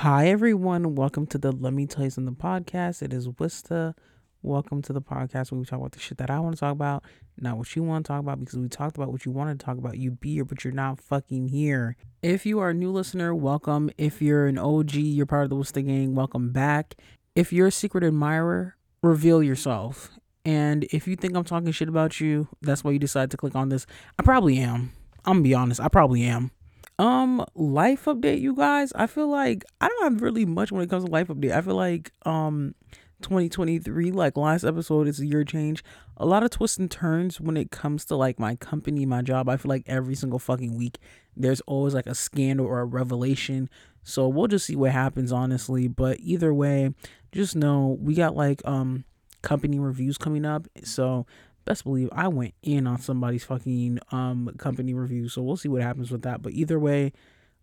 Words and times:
Hi, 0.00 0.28
everyone. 0.28 0.94
Welcome 0.94 1.26
to 1.28 1.38
the 1.38 1.52
Let 1.52 1.72
Me 1.72 1.86
Tell 1.86 2.04
You 2.04 2.10
Something 2.10 2.36
podcast. 2.36 3.00
It 3.00 3.14
is 3.14 3.28
Wista. 3.28 3.94
Welcome 4.42 4.82
to 4.82 4.92
the 4.92 5.00
podcast 5.00 5.50
where 5.50 5.58
we 5.58 5.64
talk 5.64 5.78
about 5.78 5.92
the 5.92 6.00
shit 6.00 6.18
that 6.18 6.28
I 6.28 6.38
want 6.38 6.54
to 6.54 6.60
talk 6.60 6.72
about, 6.72 7.02
not 7.38 7.56
what 7.56 7.74
you 7.74 7.82
want 7.82 8.04
to 8.04 8.08
talk 8.08 8.20
about, 8.20 8.38
because 8.38 8.58
we 8.58 8.68
talked 8.68 8.98
about 8.98 9.10
what 9.10 9.24
you 9.24 9.32
wanted 9.32 9.58
to 9.58 9.64
talk 9.64 9.78
about. 9.78 9.96
You 9.96 10.10
be 10.10 10.34
here, 10.34 10.44
but 10.44 10.64
you're 10.64 10.74
not 10.74 11.00
fucking 11.00 11.48
here. 11.48 11.96
If 12.22 12.44
you 12.44 12.58
are 12.58 12.68
a 12.68 12.74
new 12.74 12.92
listener, 12.92 13.34
welcome. 13.34 13.90
If 13.96 14.20
you're 14.20 14.46
an 14.46 14.58
OG, 14.58 14.92
you're 14.96 15.24
part 15.24 15.44
of 15.44 15.50
the 15.50 15.56
Wista 15.56 15.84
gang, 15.84 16.14
welcome 16.14 16.52
back. 16.52 16.96
If 17.34 17.50
you're 17.50 17.68
a 17.68 17.72
secret 17.72 18.04
admirer, 18.04 18.76
reveal 19.02 19.42
yourself. 19.42 20.10
And 20.44 20.84
if 20.92 21.08
you 21.08 21.16
think 21.16 21.34
I'm 21.34 21.44
talking 21.44 21.72
shit 21.72 21.88
about 21.88 22.20
you, 22.20 22.48
that's 22.60 22.84
why 22.84 22.90
you 22.90 22.98
decide 22.98 23.30
to 23.30 23.38
click 23.38 23.56
on 23.56 23.70
this. 23.70 23.86
I 24.18 24.22
probably 24.22 24.58
am. 24.58 24.92
I'm 25.24 25.36
gonna 25.36 25.42
be 25.42 25.54
honest. 25.54 25.80
I 25.80 25.88
probably 25.88 26.22
am. 26.22 26.50
Um, 26.98 27.44
life 27.54 28.06
update, 28.06 28.40
you 28.40 28.54
guys. 28.54 28.92
I 28.94 29.06
feel 29.06 29.28
like 29.28 29.64
I 29.80 29.88
don't 29.88 30.12
have 30.12 30.22
really 30.22 30.46
much 30.46 30.72
when 30.72 30.82
it 30.82 30.90
comes 30.90 31.04
to 31.04 31.10
life 31.10 31.28
update. 31.28 31.52
I 31.52 31.60
feel 31.60 31.74
like 31.74 32.12
um 32.24 32.74
2023, 33.22 34.12
like 34.12 34.36
last 34.36 34.64
episode, 34.64 35.08
is 35.08 35.20
a 35.20 35.26
year 35.26 35.44
change. 35.44 35.84
A 36.16 36.26
lot 36.26 36.42
of 36.42 36.50
twists 36.50 36.78
and 36.78 36.90
turns 36.90 37.40
when 37.40 37.56
it 37.56 37.70
comes 37.70 38.04
to 38.06 38.16
like 38.16 38.38
my 38.38 38.56
company, 38.56 39.04
my 39.04 39.20
job. 39.20 39.48
I 39.48 39.56
feel 39.56 39.68
like 39.68 39.84
every 39.86 40.14
single 40.14 40.38
fucking 40.38 40.76
week 40.76 40.98
there's 41.36 41.60
always 41.62 41.92
like 41.94 42.06
a 42.06 42.14
scandal 42.14 42.66
or 42.66 42.80
a 42.80 42.86
revelation. 42.86 43.68
So 44.02 44.26
we'll 44.28 44.48
just 44.48 44.66
see 44.66 44.76
what 44.76 44.92
happens, 44.92 45.32
honestly. 45.32 45.88
But 45.88 46.18
either 46.20 46.54
way, 46.54 46.94
just 47.32 47.56
know 47.56 47.98
we 48.00 48.14
got 48.14 48.34
like 48.34 48.62
um 48.64 49.04
company 49.42 49.78
reviews 49.78 50.16
coming 50.16 50.46
up. 50.46 50.66
So 50.82 51.26
best 51.66 51.84
believe 51.84 52.08
I 52.12 52.28
went 52.28 52.54
in 52.62 52.86
on 52.86 52.98
somebody's 52.98 53.44
fucking 53.44 53.98
um 54.10 54.50
company 54.56 54.94
review. 54.94 55.28
So 55.28 55.42
we'll 55.42 55.58
see 55.58 55.68
what 55.68 55.82
happens 55.82 56.10
with 56.10 56.22
that. 56.22 56.40
But 56.40 56.54
either 56.54 56.78
way, 56.78 57.12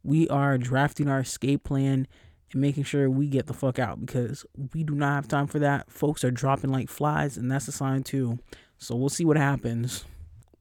we 0.03 0.27
are 0.29 0.59
drafting 0.59 1.07
our 1.07 1.21
escape 1.21 1.63
plan 1.63 2.07
and 2.51 2.61
making 2.61 2.83
sure 2.83 3.09
we 3.09 3.27
get 3.27 3.47
the 3.47 3.53
fuck 3.53 3.79
out 3.79 3.99
because 4.05 4.45
we 4.73 4.83
do 4.83 4.93
not 4.93 5.15
have 5.15 5.27
time 5.27 5.47
for 5.47 5.59
that. 5.59 5.91
Folks 5.91 6.23
are 6.23 6.31
dropping 6.31 6.71
like 6.71 6.89
flies, 6.89 7.37
and 7.37 7.51
that's 7.51 7.67
a 7.67 7.71
sign 7.71 8.03
too. 8.03 8.37
So 8.77 8.95
we'll 8.95 9.09
see 9.09 9.25
what 9.25 9.37
happens. 9.37 10.05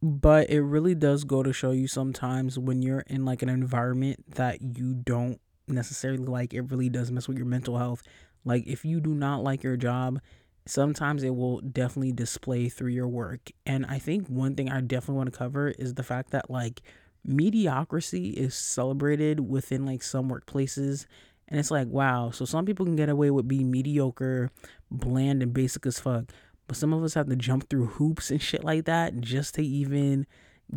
But 0.01 0.51
it 0.51 0.63
really 0.63 0.95
does 0.97 1.23
go 1.23 1.43
to 1.43 1.53
show 1.53 1.71
you 1.71 1.87
sometimes 1.87 2.59
when 2.59 2.83
you're 2.83 3.05
in 3.07 3.25
like 3.25 3.43
an 3.43 3.49
environment 3.49 4.35
that 4.35 4.61
you 4.61 4.95
don't 4.95 5.41
necessarily 5.69 6.25
like, 6.25 6.55
it 6.55 6.63
really 6.63 6.89
does 6.89 7.13
mess 7.13 7.29
with 7.29 7.37
your 7.37 7.47
mental 7.47 7.79
health. 7.79 8.03
Like 8.45 8.67
if 8.67 8.85
you 8.85 9.01
do 9.01 9.15
not 9.15 9.45
like 9.45 9.63
your 9.63 9.77
job, 9.77 10.21
sometimes 10.67 11.23
it 11.23 11.35
will 11.35 11.61
definitely 11.61 12.13
display 12.13 12.69
through 12.69 12.91
your 12.91 13.09
work. 13.09 13.51
And 13.67 13.87
I 13.87 13.99
think 13.99 14.29
one 14.29 14.55
thing 14.55 14.71
I 14.71 14.81
definitely 14.81 15.17
want 15.17 15.33
to 15.33 15.39
cover 15.39 15.69
is 15.71 15.95
the 15.95 16.03
fact 16.03 16.31
that 16.31 16.51
like 16.51 16.83
mediocrity 17.25 18.31
is 18.31 18.55
celebrated 18.55 19.41
within 19.41 19.85
like 19.85 20.03
some 20.03 20.31
workplaces. 20.31 21.07
And 21.49 21.59
it's 21.59 21.71
like, 21.71 21.89
wow, 21.89 22.31
so 22.31 22.45
some 22.45 22.65
people 22.65 22.87
can 22.87 22.97
get 22.97 23.09
away 23.09 23.31
with 23.31 23.49
being 23.49 23.71
mediocre, 23.71 24.51
bland, 24.91 25.43
and 25.43 25.53
basic 25.53 25.85
as 25.87 25.99
fuck. 25.99 26.25
But 26.67 26.77
some 26.77 26.93
of 26.93 27.03
us 27.03 27.15
have 27.15 27.29
to 27.29 27.37
jump 27.37 27.69
through 27.69 27.87
hoops 27.87 28.31
and 28.31 28.41
shit 28.41 28.65
like 28.65 28.85
that 28.87 29.21
just 29.21 29.57
to 29.57 29.63
even 29.63 30.27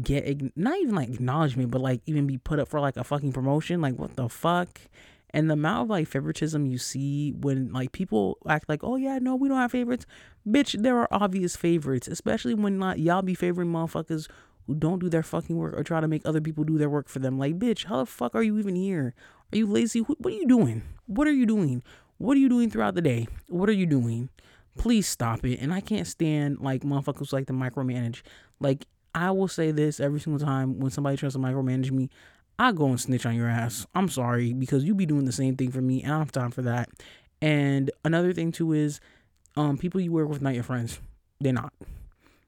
get, 0.02 0.58
not 0.58 0.78
even 0.80 0.96
like 0.96 1.10
acknowledgement, 1.10 1.72
but 1.72 1.82
like 1.82 2.02
even 2.06 2.28
be 2.28 2.38
put 2.38 2.60
up 2.60 2.68
for 2.68 2.80
like 2.80 2.98
a 2.98 3.04
fucking 3.04 3.32
promotion. 3.32 3.82
Like, 3.82 3.96
what 3.96 4.16
the 4.16 4.28
fuck? 4.28 4.82
And 5.36 5.50
the 5.50 5.54
amount 5.54 5.84
of 5.84 5.90
like 5.90 6.08
favoritism 6.08 6.66
you 6.66 6.78
see 6.78 7.34
when 7.34 7.72
like 7.74 7.92
people 7.92 8.38
act 8.48 8.70
like 8.70 8.84
oh 8.84 8.96
yeah 8.96 9.20
no 9.20 9.36
we 9.36 9.50
don't 9.50 9.58
have 9.58 9.72
favorites. 9.72 10.06
Bitch 10.48 10.82
there 10.82 10.98
are 10.98 11.10
obvious 11.12 11.58
favorites 11.58 12.08
especially 12.08 12.54
when 12.54 12.80
not 12.80 13.00
y'all 13.00 13.22
be 13.22 13.36
favoring 13.36 13.70
motherfuckers 13.70 14.30
who 14.66 14.74
don't 14.74 15.00
do 15.00 15.10
their 15.10 15.22
fucking 15.22 15.58
work 15.58 15.78
or 15.78 15.84
try 15.84 16.00
to 16.00 16.08
make 16.08 16.26
other 16.26 16.40
people 16.40 16.64
do 16.64 16.78
their 16.78 16.90
work 16.90 17.10
for 17.10 17.20
them. 17.20 17.38
Like 17.38 17.60
bitch 17.60 17.86
how 17.86 17.98
the 17.98 18.06
fuck 18.06 18.34
are 18.34 18.42
you 18.42 18.58
even 18.58 18.76
here? 18.76 19.14
Are 19.52 19.58
you 19.58 19.68
lazy? 19.68 20.00
What 20.00 20.34
are 20.34 20.38
you 20.38 20.48
doing? 20.48 20.84
What 21.06 21.28
are 21.28 21.34
you 21.34 21.46
doing? 21.46 21.84
What 22.18 22.38
are 22.38 22.40
you 22.40 22.50
doing 22.50 22.70
throughout 22.70 22.96
the 22.96 23.02
day? 23.02 23.28
What 23.50 23.68
are 23.68 23.74
you 23.74 23.86
doing? 23.86 24.30
Please 24.78 25.08
stop 25.08 25.46
it. 25.46 25.60
And 25.60 25.74
i 25.74 25.82
can't 25.82 26.08
stand 26.08 26.60
like 26.62 26.84
motherfuckers 26.84 27.34
like 27.34 27.48
to 27.48 27.54
micromanage. 27.54 28.22
Like 28.62 28.86
I 29.14 29.32
will 29.32 29.50
say 29.50 29.72
this 29.72 30.00
every 30.00 30.22
single 30.22 30.46
time 30.46 30.80
when 30.80 30.92
somebody 30.92 31.18
tries 31.18 31.34
to 31.34 31.40
micromanage 31.40 31.92
me. 31.92 32.10
I 32.58 32.72
go 32.72 32.86
and 32.86 33.00
snitch 33.00 33.26
on 33.26 33.36
your 33.36 33.50
ass. 33.50 33.86
I'm 33.94 34.10
sorry 34.10 34.54
because 34.54 34.84
you 34.84 34.96
be 34.96 35.06
doing 35.06 35.26
the 35.26 35.32
same 35.32 35.58
thing 35.58 35.72
for 35.72 35.82
me, 35.82 36.04
and 36.04 36.14
I 36.14 36.20
have 36.20 36.32
time 36.32 36.52
for 36.52 36.62
that. 36.62 36.90
And 37.42 37.92
another 38.04 38.34
thing 38.34 38.52
too 38.52 38.72
is, 38.74 39.00
um, 39.58 39.78
people 39.78 40.02
you 40.02 40.12
work 40.12 40.30
with 40.30 40.42
not 40.42 40.54
your 40.54 40.64
friends. 40.64 41.00
They're 41.40 41.54
not. 41.54 41.74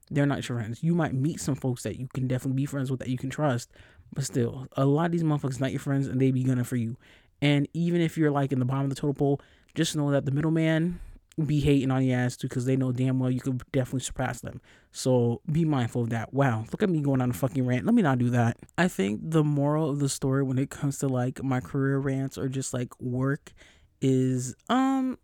They're 0.10 0.26
not 0.26 0.48
your 0.48 0.58
friends. 0.58 0.82
You 0.82 0.96
might 0.96 1.14
meet 1.14 1.42
some 1.42 1.56
folks 1.56 1.84
that 1.84 2.00
you 2.00 2.08
can 2.14 2.28
definitely 2.28 2.62
be 2.62 2.66
friends 2.66 2.90
with 2.90 3.02
that 3.02 3.10
you 3.10 3.18
can 3.18 3.30
trust, 3.30 3.70
but 4.14 4.24
still, 4.24 4.68
a 4.74 4.86
lot 4.86 5.08
of 5.08 5.12
these 5.12 5.24
motherfuckers 5.24 5.60
not 5.60 5.72
your 5.72 5.80
friends, 5.82 6.08
and 6.08 6.22
they 6.22 6.32
be 6.32 6.44
gunning 6.44 6.64
for 6.64 6.78
you. 6.78 6.96
And 7.42 7.68
even 7.74 8.02
if 8.02 8.18
you're 8.18 8.32
like 8.32 8.52
in 8.52 8.60
the 8.60 8.66
bottom 8.66 8.86
of 8.86 8.90
the 8.90 8.96
total 8.96 9.14
pole, 9.14 9.42
just 9.76 9.96
know 9.96 10.10
that 10.12 10.26
the 10.26 10.32
middleman 10.32 11.00
be 11.46 11.60
hating 11.60 11.92
on 11.92 12.04
your 12.04 12.20
ass 12.20 12.36
too 12.36 12.48
because 12.48 12.66
they 12.66 12.76
know 12.76 12.92
damn 12.92 13.20
well 13.20 13.30
you 13.30 13.40
could 13.40 13.62
definitely 13.72 14.00
surpass 14.00 14.42
them. 14.42 14.60
So 14.92 15.42
be 15.52 15.66
mindful 15.66 16.04
of 16.04 16.10
that. 16.10 16.34
Wow, 16.34 16.66
look 16.72 16.82
at 16.82 16.90
me 16.90 17.02
going 17.02 17.22
on 17.22 17.30
a 17.30 17.34
fucking 17.34 17.66
rant. 17.66 17.86
Let 17.86 17.94
me 17.94 18.02
not 18.02 18.18
do 18.18 18.30
that. 18.32 18.58
I 18.78 18.88
think 18.88 19.22
the 19.24 19.44
moral 19.44 19.90
of 19.90 20.00
the 20.00 20.10
story 20.10 20.44
when 20.44 20.58
it 20.58 20.70
comes 20.70 20.98
to 21.00 21.08
like 21.08 21.44
my 21.44 21.60
career 21.60 22.00
rants 22.00 22.38
or 22.38 22.48
just 22.48 22.74
like 22.74 23.00
work 23.00 23.54
is 24.02 24.56
um 24.70 25.18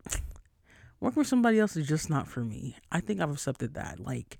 working 0.99 1.23
for 1.23 1.27
somebody 1.27 1.59
else 1.59 1.75
is 1.75 1.87
just 1.87 2.09
not 2.09 2.27
for 2.27 2.41
me. 2.41 2.75
I 2.91 2.99
think 2.99 3.19
I've 3.19 3.31
accepted 3.31 3.73
that. 3.73 3.99
Like 3.99 4.37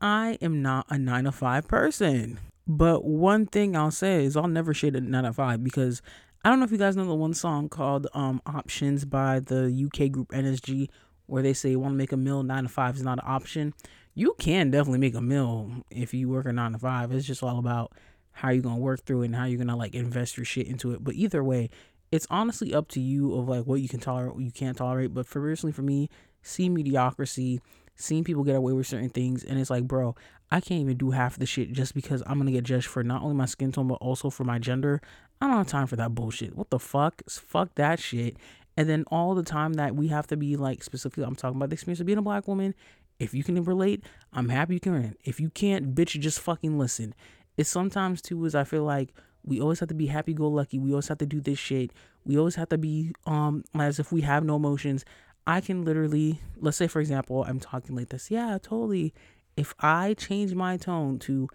I 0.00 0.38
am 0.42 0.60
not 0.62 0.86
a 0.90 0.98
9 0.98 1.24
to 1.24 1.32
5 1.32 1.68
person. 1.68 2.40
But 2.66 3.04
one 3.04 3.46
thing 3.46 3.76
I'll 3.76 3.90
say 3.90 4.24
is 4.24 4.36
I'll 4.36 4.48
never 4.48 4.74
shade 4.74 4.96
a 4.96 5.00
9 5.00 5.24
to 5.24 5.32
5 5.32 5.62
because 5.62 6.02
I 6.44 6.48
don't 6.48 6.58
know 6.58 6.64
if 6.64 6.72
you 6.72 6.78
guys 6.78 6.96
know 6.96 7.04
the 7.04 7.14
one 7.14 7.34
song 7.34 7.68
called 7.68 8.08
um 8.14 8.42
Options 8.44 9.04
by 9.04 9.38
the 9.38 9.66
UK 9.66 10.10
group 10.10 10.28
NSG 10.32 10.88
where 11.32 11.42
they 11.42 11.54
say 11.54 11.70
you 11.70 11.80
want 11.80 11.94
to 11.94 11.96
make 11.96 12.12
a 12.12 12.16
mill, 12.16 12.42
nine 12.42 12.64
to 12.64 12.68
five 12.68 12.94
is 12.94 13.02
not 13.02 13.18
an 13.18 13.24
option. 13.26 13.72
You 14.12 14.34
can 14.38 14.70
definitely 14.70 14.98
make 14.98 15.14
a 15.14 15.22
mill 15.22 15.70
if 15.90 16.12
you 16.12 16.28
work 16.28 16.44
a 16.44 16.52
nine 16.52 16.72
to 16.72 16.78
five. 16.78 17.10
It's 17.10 17.26
just 17.26 17.42
all 17.42 17.58
about 17.58 17.90
how 18.32 18.50
you're 18.50 18.62
gonna 18.62 18.76
work 18.76 19.06
through 19.06 19.22
it 19.22 19.26
and 19.26 19.36
how 19.36 19.46
you're 19.46 19.56
gonna 19.56 19.74
like 19.74 19.94
invest 19.94 20.36
your 20.36 20.44
shit 20.44 20.66
into 20.66 20.92
it. 20.92 21.02
But 21.02 21.14
either 21.14 21.42
way, 21.42 21.70
it's 22.10 22.26
honestly 22.28 22.74
up 22.74 22.88
to 22.88 23.00
you 23.00 23.32
of 23.32 23.48
like 23.48 23.64
what 23.64 23.80
you 23.80 23.88
can 23.88 23.98
tolerate, 23.98 24.34
what 24.34 24.44
you 24.44 24.50
can't 24.50 24.76
tolerate. 24.76 25.14
But 25.14 25.26
for 25.26 25.40
personally 25.40 25.72
for 25.72 25.80
me, 25.80 26.10
see 26.42 26.68
mediocrity, 26.68 27.62
seeing 27.96 28.24
people 28.24 28.44
get 28.44 28.56
away 28.56 28.74
with 28.74 28.86
certain 28.86 29.08
things, 29.08 29.42
and 29.42 29.58
it's 29.58 29.70
like, 29.70 29.84
bro, 29.84 30.14
I 30.50 30.60
can't 30.60 30.82
even 30.82 30.98
do 30.98 31.12
half 31.12 31.38
the 31.38 31.46
shit 31.46 31.72
just 31.72 31.94
because 31.94 32.22
I'm 32.26 32.36
gonna 32.36 32.52
get 32.52 32.64
judged 32.64 32.88
for 32.88 33.02
not 33.02 33.22
only 33.22 33.36
my 33.36 33.46
skin 33.46 33.72
tone 33.72 33.88
but 33.88 33.94
also 34.02 34.28
for 34.28 34.44
my 34.44 34.58
gender. 34.58 35.00
I 35.40 35.46
don't 35.46 35.56
have 35.56 35.66
time 35.66 35.86
for 35.86 35.96
that 35.96 36.14
bullshit. 36.14 36.54
What 36.54 36.68
the 36.68 36.78
fuck? 36.78 37.22
Fuck 37.26 37.74
that 37.76 38.00
shit. 38.00 38.36
And 38.76 38.88
then 38.88 39.04
all 39.10 39.34
the 39.34 39.42
time 39.42 39.74
that 39.74 39.94
we 39.94 40.08
have 40.08 40.26
to 40.28 40.36
be 40.36 40.56
like 40.56 40.82
specifically, 40.82 41.24
I'm 41.24 41.36
talking 41.36 41.56
about 41.56 41.70
the 41.70 41.74
experience 41.74 42.00
of 42.00 42.06
being 42.06 42.18
a 42.18 42.22
black 42.22 42.48
woman. 42.48 42.74
If 43.18 43.34
you 43.34 43.44
can 43.44 43.62
relate, 43.64 44.04
I'm 44.32 44.48
happy 44.48 44.74
you 44.74 44.80
can. 44.80 45.14
If 45.24 45.38
you 45.38 45.50
can't, 45.50 45.94
bitch, 45.94 46.18
just 46.18 46.40
fucking 46.40 46.78
listen. 46.78 47.14
It's 47.56 47.68
sometimes 47.68 48.22
too 48.22 48.44
is 48.44 48.54
I 48.54 48.64
feel 48.64 48.84
like 48.84 49.12
we 49.44 49.60
always 49.60 49.80
have 49.80 49.88
to 49.88 49.94
be 49.94 50.06
happy 50.06 50.32
go 50.32 50.48
lucky. 50.48 50.78
We 50.78 50.90
always 50.90 51.08
have 51.08 51.18
to 51.18 51.26
do 51.26 51.40
this 51.40 51.58
shit. 51.58 51.92
We 52.24 52.38
always 52.38 52.54
have 52.54 52.68
to 52.70 52.78
be 52.78 53.12
um 53.26 53.64
as 53.74 53.98
if 53.98 54.12
we 54.12 54.22
have 54.22 54.44
no 54.44 54.56
emotions. 54.56 55.04
I 55.46 55.60
can 55.60 55.84
literally, 55.84 56.40
let's 56.56 56.76
say 56.76 56.86
for 56.86 57.00
example, 57.00 57.44
I'm 57.46 57.60
talking 57.60 57.94
like 57.96 58.08
this. 58.08 58.30
Yeah, 58.30 58.58
totally. 58.62 59.12
If 59.56 59.74
I 59.80 60.14
change 60.14 60.54
my 60.54 60.76
tone 60.76 61.18
to, 61.20 61.48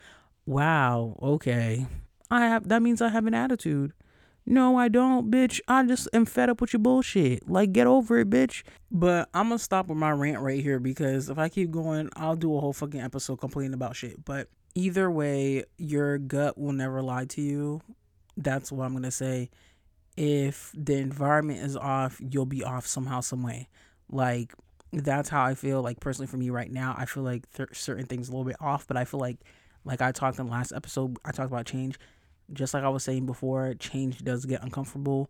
wow, 0.45 1.17
okay, 1.21 1.87
I 2.29 2.41
have 2.41 2.67
that 2.67 2.81
means 2.81 3.01
I 3.01 3.09
have 3.09 3.25
an 3.25 3.33
attitude. 3.33 3.93
No, 4.49 4.77
I 4.77 4.87
don't, 4.87 5.29
bitch. 5.29 5.59
I 5.67 5.83
just 5.85 6.07
am 6.13 6.25
fed 6.25 6.49
up 6.49 6.61
with 6.61 6.71
your 6.71 6.79
bullshit. 6.79 7.49
Like, 7.49 7.73
get 7.73 7.85
over 7.85 8.19
it, 8.19 8.29
bitch. 8.29 8.63
But 8.89 9.27
I'm 9.33 9.49
gonna 9.49 9.59
stop 9.59 9.87
with 9.87 9.97
my 9.97 10.11
rant 10.11 10.39
right 10.39 10.63
here 10.63 10.79
because 10.79 11.29
if 11.29 11.37
I 11.37 11.49
keep 11.49 11.69
going, 11.69 12.09
I'll 12.15 12.37
do 12.37 12.55
a 12.55 12.61
whole 12.61 12.71
fucking 12.71 13.01
episode 13.01 13.41
complaining 13.41 13.73
about 13.73 13.97
shit. 13.97 14.23
But 14.23 14.47
either 14.73 15.11
way, 15.11 15.65
your 15.77 16.17
gut 16.17 16.57
will 16.57 16.71
never 16.71 17.01
lie 17.01 17.25
to 17.25 17.41
you. 17.41 17.81
That's 18.37 18.71
what 18.71 18.85
I'm 18.85 18.93
gonna 18.93 19.11
say. 19.11 19.49
If 20.15 20.71
the 20.73 20.95
environment 20.95 21.59
is 21.59 21.75
off, 21.75 22.21
you'll 22.21 22.45
be 22.45 22.63
off 22.63 22.87
somehow, 22.87 23.19
some 23.19 23.43
way. 23.43 23.67
Like, 24.09 24.53
that's 24.93 25.27
how 25.27 25.43
I 25.43 25.55
feel. 25.55 25.81
Like, 25.81 25.99
personally, 25.99 26.27
for 26.27 26.37
me 26.37 26.51
right 26.51 26.71
now, 26.71 26.95
I 26.97 27.05
feel 27.05 27.23
like 27.23 27.51
th- 27.51 27.69
certain 27.73 28.05
things 28.05 28.29
a 28.29 28.31
little 28.31 28.45
bit 28.45 28.55
off, 28.61 28.87
but 28.87 28.95
I 28.95 29.03
feel 29.03 29.19
like, 29.19 29.39
like 29.83 30.01
I 30.01 30.13
talked 30.13 30.39
in 30.39 30.45
the 30.45 30.51
last 30.53 30.71
episode, 30.71 31.17
I 31.25 31.31
talked 31.31 31.51
about 31.51 31.65
change 31.65 31.99
just 32.53 32.73
like 32.73 32.83
I 32.83 32.89
was 32.89 33.03
saying 33.03 33.25
before, 33.25 33.73
change 33.75 34.23
does 34.23 34.45
get 34.45 34.63
uncomfortable 34.63 35.29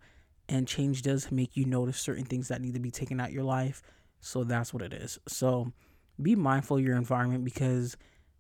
and 0.50 0.68
change 0.68 1.02
does 1.02 1.31
make 1.31 1.58
you 1.58 1.66
notice 1.66 2.00
certain 2.00 2.25
things 2.25 2.48
that 2.48 2.62
need 2.62 2.74
to 2.74 2.80
be 2.80 2.92
taken 2.92 3.19
out 3.19 3.30
of 3.30 3.34
your 3.34 3.44
life. 3.44 3.81
So 4.19 4.44
that's 4.44 4.74
what 4.74 4.84
it 4.84 4.94
is. 4.94 5.19
So 5.28 5.72
be 6.22 6.36
mindful 6.36 6.78
of 6.78 6.84
your 6.84 6.96
environment 6.96 7.44
because 7.44 7.98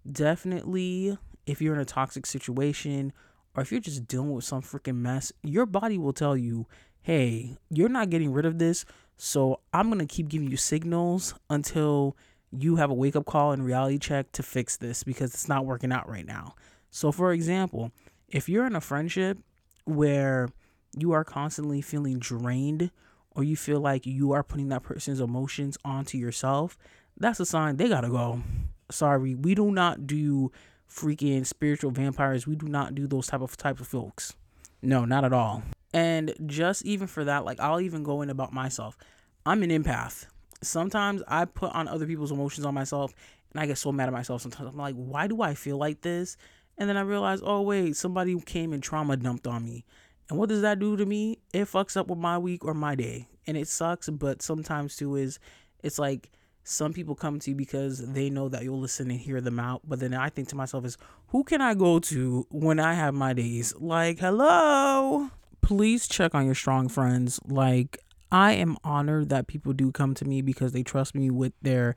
definitely 0.09 1.17
if 1.45 1.61
you're 1.61 1.73
in 1.73 1.81
a 1.81 1.85
toxic 1.85 2.25
situation 2.25 3.13
or 3.55 3.61
if 3.61 3.71
you're 3.71 3.81
just 3.81 4.07
dealing 4.07 4.31
with 4.31 4.45
some 4.45 4.61
freaking 4.61 4.97
mess, 4.97 5.31
your 5.43 5.65
body 5.65 5.97
will 5.97 6.13
tell 6.13 6.37
you, 6.37 6.67
hey, 7.01 7.57
you're 7.69 7.89
not 7.89 8.09
getting 8.09 8.31
rid 8.31 8.45
of 8.45 8.59
this. 8.59 8.85
So 9.17 9.61
I'm 9.73 9.87
going 9.87 9.99
to 9.99 10.05
keep 10.05 10.29
giving 10.29 10.49
you 10.49 10.57
signals 10.57 11.33
until 11.49 12.15
you 12.51 12.75
have 12.77 12.89
a 12.89 12.93
wake 12.93 13.15
up 13.15 13.25
call 13.25 13.51
and 13.51 13.65
reality 13.65 13.97
check 13.97 14.31
to 14.33 14.43
fix 14.43 14.77
this 14.77 15.03
because 15.03 15.33
it's 15.33 15.49
not 15.49 15.65
working 15.65 15.91
out 15.91 16.07
right 16.07 16.25
now. 16.25 16.55
So, 16.91 17.11
for 17.11 17.33
example, 17.33 17.91
if 18.29 18.49
you're 18.49 18.65
in 18.65 18.75
a 18.75 18.81
friendship 18.81 19.37
where 19.85 20.49
you 20.97 21.11
are 21.11 21.23
constantly 21.23 21.81
feeling 21.81 22.19
drained 22.19 22.91
or 23.31 23.43
you 23.43 23.55
feel 23.55 23.79
like 23.79 24.05
you 24.05 24.31
are 24.31 24.43
putting 24.43 24.69
that 24.69 24.83
person's 24.83 25.19
emotions 25.19 25.77
onto 25.85 26.17
yourself, 26.17 26.77
that's 27.17 27.39
a 27.39 27.45
sign 27.45 27.77
they 27.77 27.89
gotta 27.89 28.09
go. 28.09 28.41
Sorry, 28.89 29.35
we 29.35 29.55
do 29.55 29.71
not 29.71 30.07
do 30.07 30.51
freaking 30.89 31.45
spiritual 31.45 31.91
vampires. 31.91 32.47
We 32.47 32.55
do 32.55 32.67
not 32.67 32.95
do 32.95 33.07
those 33.07 33.27
type 33.27 33.41
of 33.41 33.55
type 33.57 33.79
of 33.79 33.87
folks. 33.87 34.35
No, 34.81 35.05
not 35.05 35.25
at 35.25 35.33
all. 35.33 35.63
And 35.93 36.33
just 36.45 36.85
even 36.85 37.07
for 37.07 37.25
that, 37.25 37.45
like 37.45 37.59
I'll 37.59 37.81
even 37.81 38.03
go 38.03 38.21
in 38.21 38.29
about 38.29 38.53
myself. 38.53 38.97
I'm 39.45 39.63
an 39.63 39.69
empath. 39.69 40.27
Sometimes 40.61 41.21
I 41.27 41.45
put 41.45 41.71
on 41.73 41.87
other 41.87 42.05
people's 42.05 42.31
emotions 42.31 42.65
on 42.65 42.73
myself 42.73 43.13
and 43.51 43.61
I 43.61 43.65
get 43.65 43.77
so 43.77 43.91
mad 43.91 44.07
at 44.07 44.13
myself 44.13 44.41
sometimes. 44.41 44.69
I'm 44.69 44.77
like, 44.77 44.95
why 44.95 45.27
do 45.27 45.41
I 45.41 45.53
feel 45.53 45.77
like 45.77 46.01
this? 46.01 46.37
And 46.77 46.87
then 46.87 46.97
I 46.97 47.01
realize, 47.01 47.41
oh 47.43 47.61
wait, 47.61 47.95
somebody 47.95 48.39
came 48.41 48.73
and 48.73 48.83
trauma 48.83 49.17
dumped 49.17 49.47
on 49.47 49.65
me. 49.65 49.85
And 50.29 50.37
what 50.37 50.49
does 50.49 50.61
that 50.61 50.79
do 50.79 50.97
to 50.97 51.05
me? 51.05 51.39
It 51.53 51.65
fucks 51.65 51.95
up 51.95 52.07
with 52.07 52.19
my 52.19 52.37
week 52.37 52.65
or 52.65 52.73
my 52.73 52.95
day. 52.95 53.27
And 53.45 53.55
it 53.55 53.67
sucks, 53.67 54.09
but 54.09 54.41
sometimes 54.41 54.95
too 54.95 55.15
is 55.15 55.39
it's 55.83 55.97
like 55.97 56.29
some 56.63 56.91
people 56.91 57.15
come 57.15 57.39
to 57.39 57.51
you 57.51 57.55
because 57.55 58.05
they 58.11 58.29
know 58.29 58.49
that 58.49 58.63
you'll 58.63 58.79
listen 58.79 59.09
and 59.09 59.19
hear 59.19 59.39
them 59.39 59.57
out. 59.59 59.81
But 59.85 60.01
then 60.01 60.13
I 60.13 60.29
think 60.29 60.49
to 60.49 60.55
myself 60.55 60.83
is 60.85 60.97
who 61.27 61.43
can 61.45 61.61
I 61.61 61.73
go 61.73 61.99
to 61.99 62.45
when 62.51 62.79
I 62.79 62.93
have 62.93 63.13
my 63.13 63.33
days? 63.33 63.73
Like, 63.77 64.19
hello. 64.19 65.29
Please 65.61 66.07
check 66.07 66.35
on 66.35 66.45
your 66.45 66.55
strong 66.55 66.89
friends. 66.89 67.39
Like, 67.47 67.99
I 68.31 68.51
am 68.53 68.77
honored 68.83 69.29
that 69.29 69.47
people 69.47 69.71
do 69.71 69.91
come 69.93 70.13
to 70.15 70.25
me 70.25 70.41
because 70.41 70.73
they 70.73 70.83
trust 70.83 71.15
me 71.15 71.29
with 71.31 71.53
their 71.61 71.95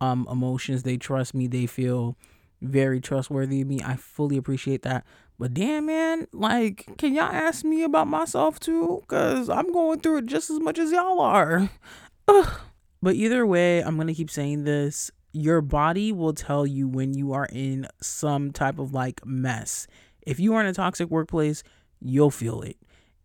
um 0.00 0.26
emotions. 0.30 0.82
They 0.82 0.96
trust 0.96 1.34
me. 1.34 1.46
They 1.46 1.66
feel 1.66 2.16
very 2.66 3.00
trustworthy 3.00 3.62
of 3.62 3.68
me. 3.68 3.80
I 3.84 3.96
fully 3.96 4.36
appreciate 4.36 4.82
that. 4.82 5.04
But 5.38 5.54
damn, 5.54 5.86
man, 5.86 6.26
like, 6.32 6.86
can 6.96 7.14
y'all 7.14 7.24
ask 7.24 7.64
me 7.64 7.82
about 7.82 8.08
myself 8.08 8.58
too? 8.58 9.00
Because 9.02 9.50
I'm 9.50 9.72
going 9.72 10.00
through 10.00 10.18
it 10.18 10.26
just 10.26 10.50
as 10.50 10.60
much 10.60 10.78
as 10.78 10.92
y'all 10.92 11.20
are. 11.20 11.68
Ugh. 12.28 12.60
But 13.02 13.14
either 13.14 13.46
way, 13.46 13.80
I'm 13.82 13.96
going 13.96 14.08
to 14.08 14.14
keep 14.14 14.30
saying 14.30 14.64
this. 14.64 15.10
Your 15.32 15.60
body 15.60 16.12
will 16.12 16.32
tell 16.32 16.66
you 16.66 16.88
when 16.88 17.12
you 17.12 17.32
are 17.34 17.46
in 17.52 17.86
some 18.00 18.52
type 18.52 18.78
of 18.78 18.94
like 18.94 19.24
mess. 19.26 19.86
If 20.26 20.40
you 20.40 20.54
are 20.54 20.60
in 20.60 20.66
a 20.66 20.72
toxic 20.72 21.10
workplace, 21.10 21.62
you'll 22.00 22.30
feel 22.30 22.62
it. 22.62 22.76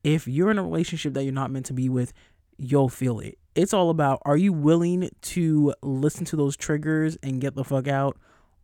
If 0.03 0.27
you're 0.27 0.51
in 0.51 0.57
a 0.57 0.63
relationship 0.63 1.13
that 1.13 1.23
you're 1.23 1.33
not 1.33 1.51
meant 1.51 1.67
to 1.67 1.73
be 1.73 1.87
with, 1.87 2.11
you'll 2.57 2.89
feel 2.89 3.19
it. 3.19 3.37
It's 3.55 3.73
all 3.73 3.89
about 3.89 4.21
are 4.23 4.37
you 4.37 4.53
willing 4.53 5.09
to 5.21 5.73
listen 5.81 6.25
to 6.25 6.35
those 6.35 6.57
triggers 6.57 7.17
and 7.23 7.41
get 7.41 7.55
the 7.55 7.63
fuck 7.63 7.87
out? 7.87 8.17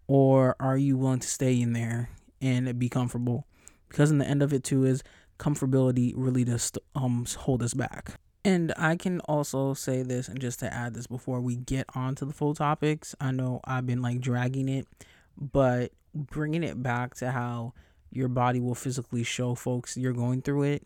Or 0.08 0.56
are 0.60 0.78
you 0.78 0.98
willing 0.98 1.20
to 1.20 1.28
stay 1.28 1.60
in 1.60 1.74
there 1.74 2.10
and 2.42 2.80
be 2.80 2.90
comfortable? 2.90 3.46
Because 3.90 4.12
in 4.12 4.18
the 4.18 4.28
end 4.28 4.42
of 4.42 4.54
it 4.54 4.64
too 4.64 4.86
is 4.86 5.04
comfortability 5.40 6.14
really 6.16 6.44
just 6.44 6.78
um 6.96 7.26
hold 7.38 7.62
us 7.64 7.74
back. 7.74 8.14
And 8.46 8.74
i 8.78 8.96
can 8.96 9.20
also 9.22 9.74
say 9.74 10.04
this 10.04 10.30
and 10.30 10.40
just 10.40 10.60
to 10.60 10.74
add 10.74 10.94
this 10.94 11.06
before 11.06 11.42
we 11.42 11.58
get 11.58 11.86
on 11.94 12.16
to 12.16 12.24
the 12.24 12.32
full 12.32 12.54
topics 12.54 13.14
i 13.20 13.30
know 13.30 13.60
i've 13.66 13.86
been 13.86 14.02
like 14.02 14.22
dragging 14.22 14.70
it 14.70 14.88
but 15.36 15.92
bringing 16.16 16.64
it 16.64 16.82
back 16.82 17.14
to 17.16 17.32
how 17.32 17.74
your 18.10 18.30
body 18.30 18.62
will 18.62 18.76
physically 18.76 19.24
show 19.24 19.54
folks 19.54 19.98
you're 19.98 20.14
going 20.14 20.42
through 20.42 20.64
it 20.64 20.84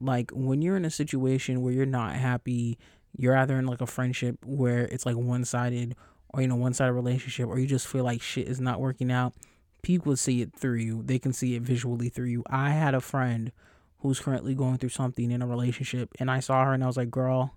like 0.00 0.30
when 0.32 0.62
you're 0.62 0.76
in 0.76 0.86
a 0.86 0.90
situation 0.90 1.60
where 1.60 1.74
you're 1.74 1.84
not 1.84 2.14
happy 2.14 2.78
you're 3.16 3.36
either 3.36 3.58
in 3.58 3.66
like 3.66 3.82
a 3.82 3.86
friendship 3.86 4.38
where 4.44 4.86
it's 4.86 5.04
like 5.04 5.16
one-sided 5.16 5.94
or 6.32 6.40
you 6.40 6.48
know 6.48 6.56
one-sided 6.56 6.92
relationship 6.92 7.48
or 7.48 7.58
you 7.58 7.66
just 7.66 7.86
feel 7.86 8.04
like 8.04 8.22
shit 8.22 8.48
is 8.48 8.60
not 8.60 8.80
working 8.80 9.10
out 9.10 9.34
people 9.82 10.16
see 10.16 10.40
it 10.40 10.54
through 10.54 10.76
you. 10.76 11.02
They 11.02 11.18
can 11.18 11.32
see 11.32 11.54
it 11.54 11.62
visually 11.62 12.08
through 12.08 12.26
you. 12.26 12.44
I 12.48 12.70
had 12.70 12.94
a 12.94 13.00
friend 13.00 13.52
who's 13.98 14.20
currently 14.20 14.54
going 14.54 14.78
through 14.78 14.88
something 14.90 15.30
in 15.30 15.42
a 15.42 15.46
relationship, 15.46 16.10
and 16.18 16.30
I 16.30 16.40
saw 16.40 16.64
her 16.64 16.72
and 16.72 16.82
I 16.82 16.86
was 16.86 16.96
like, 16.96 17.10
girl, 17.10 17.56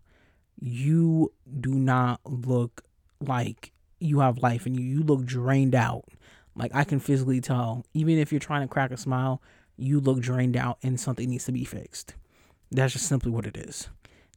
you 0.59 1.31
do 1.59 1.73
not 1.73 2.19
look 2.25 2.83
like 3.19 3.71
you 3.99 4.19
have 4.19 4.39
life 4.39 4.65
and 4.65 4.77
you, 4.77 4.85
you 4.85 5.03
look 5.03 5.25
drained 5.25 5.75
out. 5.75 6.05
Like 6.55 6.71
I 6.73 6.83
can 6.83 6.99
physically 6.99 7.41
tell, 7.41 7.85
even 7.93 8.17
if 8.17 8.31
you're 8.31 8.39
trying 8.39 8.61
to 8.61 8.67
crack 8.67 8.91
a 8.91 8.97
smile, 8.97 9.41
you 9.77 9.99
look 9.99 10.19
drained 10.19 10.57
out 10.57 10.77
and 10.83 10.99
something 10.99 11.29
needs 11.29 11.45
to 11.45 11.51
be 11.51 11.65
fixed. 11.65 12.15
That's 12.71 12.93
just 12.93 13.07
simply 13.07 13.31
what 13.31 13.45
it 13.45 13.57
is. 13.57 13.89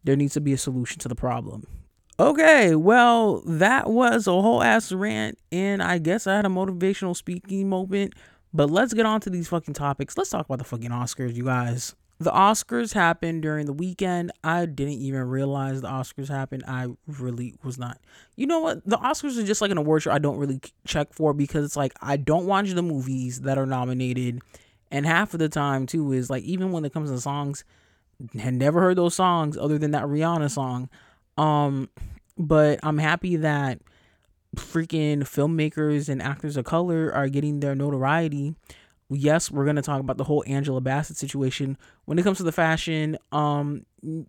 There 0.04 0.16
needs 0.16 0.34
to 0.34 0.40
be 0.40 0.52
a 0.52 0.58
solution 0.58 0.98
to 1.00 1.08
the 1.08 1.14
problem. 1.14 1.66
Okay, 2.20 2.74
well, 2.74 3.42
that 3.46 3.88
was 3.88 4.26
a 4.26 4.32
whole 4.32 4.60
ass 4.60 4.90
rant, 4.90 5.38
and 5.52 5.80
I 5.80 5.98
guess 5.98 6.26
I 6.26 6.34
had 6.34 6.46
a 6.46 6.48
motivational 6.48 7.16
speaking 7.16 7.68
moment. 7.68 8.14
But 8.52 8.70
let's 8.70 8.92
get 8.92 9.06
on 9.06 9.20
to 9.20 9.30
these 9.30 9.46
fucking 9.46 9.74
topics. 9.74 10.16
Let's 10.16 10.30
talk 10.30 10.46
about 10.46 10.58
the 10.58 10.64
fucking 10.64 10.90
Oscars, 10.90 11.36
you 11.36 11.44
guys. 11.44 11.94
The 12.18 12.32
Oscars 12.32 12.94
happened 12.94 13.42
during 13.42 13.66
the 13.66 13.72
weekend. 13.72 14.32
I 14.42 14.66
didn't 14.66 14.94
even 14.94 15.22
realize 15.28 15.80
the 15.80 15.88
Oscars 15.88 16.28
happened. 16.28 16.64
I 16.66 16.88
really 17.06 17.54
was 17.62 17.78
not. 17.78 18.00
You 18.34 18.48
know 18.48 18.58
what? 18.58 18.84
The 18.84 18.98
Oscars 18.98 19.38
are 19.38 19.46
just 19.46 19.60
like 19.60 19.70
an 19.70 19.78
award 19.78 20.02
show 20.02 20.10
I 20.10 20.18
don't 20.18 20.38
really 20.38 20.60
check 20.84 21.12
for 21.12 21.32
because 21.32 21.64
it's 21.64 21.76
like 21.76 21.92
I 22.02 22.16
don't 22.16 22.46
watch 22.46 22.70
the 22.70 22.82
movies 22.82 23.42
that 23.42 23.58
are 23.58 23.66
nominated. 23.66 24.40
And 24.90 25.06
half 25.06 25.34
of 25.34 25.38
the 25.38 25.48
time, 25.48 25.86
too, 25.86 26.12
is 26.12 26.28
like 26.30 26.42
even 26.42 26.72
when 26.72 26.84
it 26.84 26.92
comes 26.92 27.10
to 27.12 27.20
songs, 27.20 27.62
had 28.36 28.54
never 28.54 28.80
heard 28.80 28.98
those 28.98 29.14
songs 29.14 29.56
other 29.56 29.78
than 29.78 29.92
that 29.92 30.04
Rihanna 30.04 30.50
song. 30.50 30.88
Um, 31.38 31.88
but 32.36 32.80
I'm 32.82 32.98
happy 32.98 33.36
that 33.36 33.80
freaking 34.56 35.20
filmmakers 35.20 36.08
and 36.08 36.22
actors 36.22 36.56
of 36.56 36.64
color 36.64 37.12
are 37.14 37.28
getting 37.28 37.60
their 37.60 37.74
notoriety. 37.74 38.54
Yes, 39.10 39.50
we're 39.50 39.64
gonna 39.64 39.82
talk 39.82 40.00
about 40.00 40.18
the 40.18 40.24
whole 40.24 40.44
Angela 40.46 40.80
Bassett 40.82 41.16
situation. 41.16 41.78
When 42.04 42.18
it 42.18 42.24
comes 42.24 42.36
to 42.38 42.42
the 42.42 42.52
fashion, 42.52 43.16
um, 43.32 43.86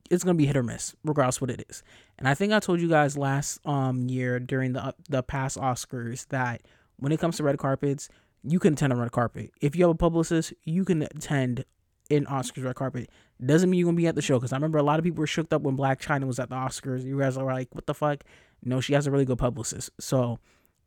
it's 0.09 0.23
gonna 0.23 0.37
be 0.37 0.45
hit 0.45 0.55
or 0.55 0.63
miss, 0.63 0.95
regardless 1.03 1.41
what 1.41 1.49
it 1.49 1.65
is. 1.69 1.83
And 2.17 2.27
I 2.27 2.33
think 2.33 2.53
I 2.53 2.59
told 2.59 2.79
you 2.79 2.87
guys 2.87 3.17
last 3.17 3.59
um 3.65 4.07
year 4.07 4.39
during 4.39 4.73
the 4.73 4.93
the 5.09 5.21
past 5.21 5.57
Oscars 5.57 6.27
that 6.29 6.61
when 6.97 7.11
it 7.11 7.19
comes 7.19 7.37
to 7.37 7.43
red 7.43 7.57
carpets, 7.57 8.07
you 8.43 8.59
can 8.59 8.73
attend 8.73 8.93
a 8.93 8.95
red 8.95 9.11
carpet. 9.11 9.51
If 9.61 9.75
you 9.75 9.83
have 9.83 9.91
a 9.91 9.97
publicist, 9.97 10.53
you 10.63 10.85
can 10.85 11.01
attend 11.03 11.65
in 12.09 12.25
Oscars 12.25 12.63
red 12.63 12.75
carpet. 12.75 13.09
Doesn't 13.43 13.69
mean 13.69 13.79
you're 13.79 13.87
gonna 13.87 13.97
be 13.97 14.07
at 14.07 14.15
the 14.15 14.21
show 14.21 14.37
because 14.37 14.51
I 14.51 14.57
remember 14.57 14.77
a 14.77 14.83
lot 14.83 14.99
of 14.99 15.03
people 15.03 15.19
were 15.19 15.27
shook 15.27 15.53
up 15.53 15.61
when 15.61 15.77
Blac 15.77 16.01
Chyna 16.01 16.25
was 16.25 16.39
at 16.39 16.49
the 16.49 16.55
Oscars. 16.55 17.03
You 17.03 17.19
guys 17.19 17.37
are 17.37 17.45
like, 17.45 17.73
what 17.73 17.85
the 17.85 17.93
fuck? 17.93 18.23
No, 18.63 18.81
she 18.81 18.93
has 18.93 19.07
a 19.07 19.11
really 19.11 19.25
good 19.25 19.37
publicist. 19.37 19.91
So 19.99 20.39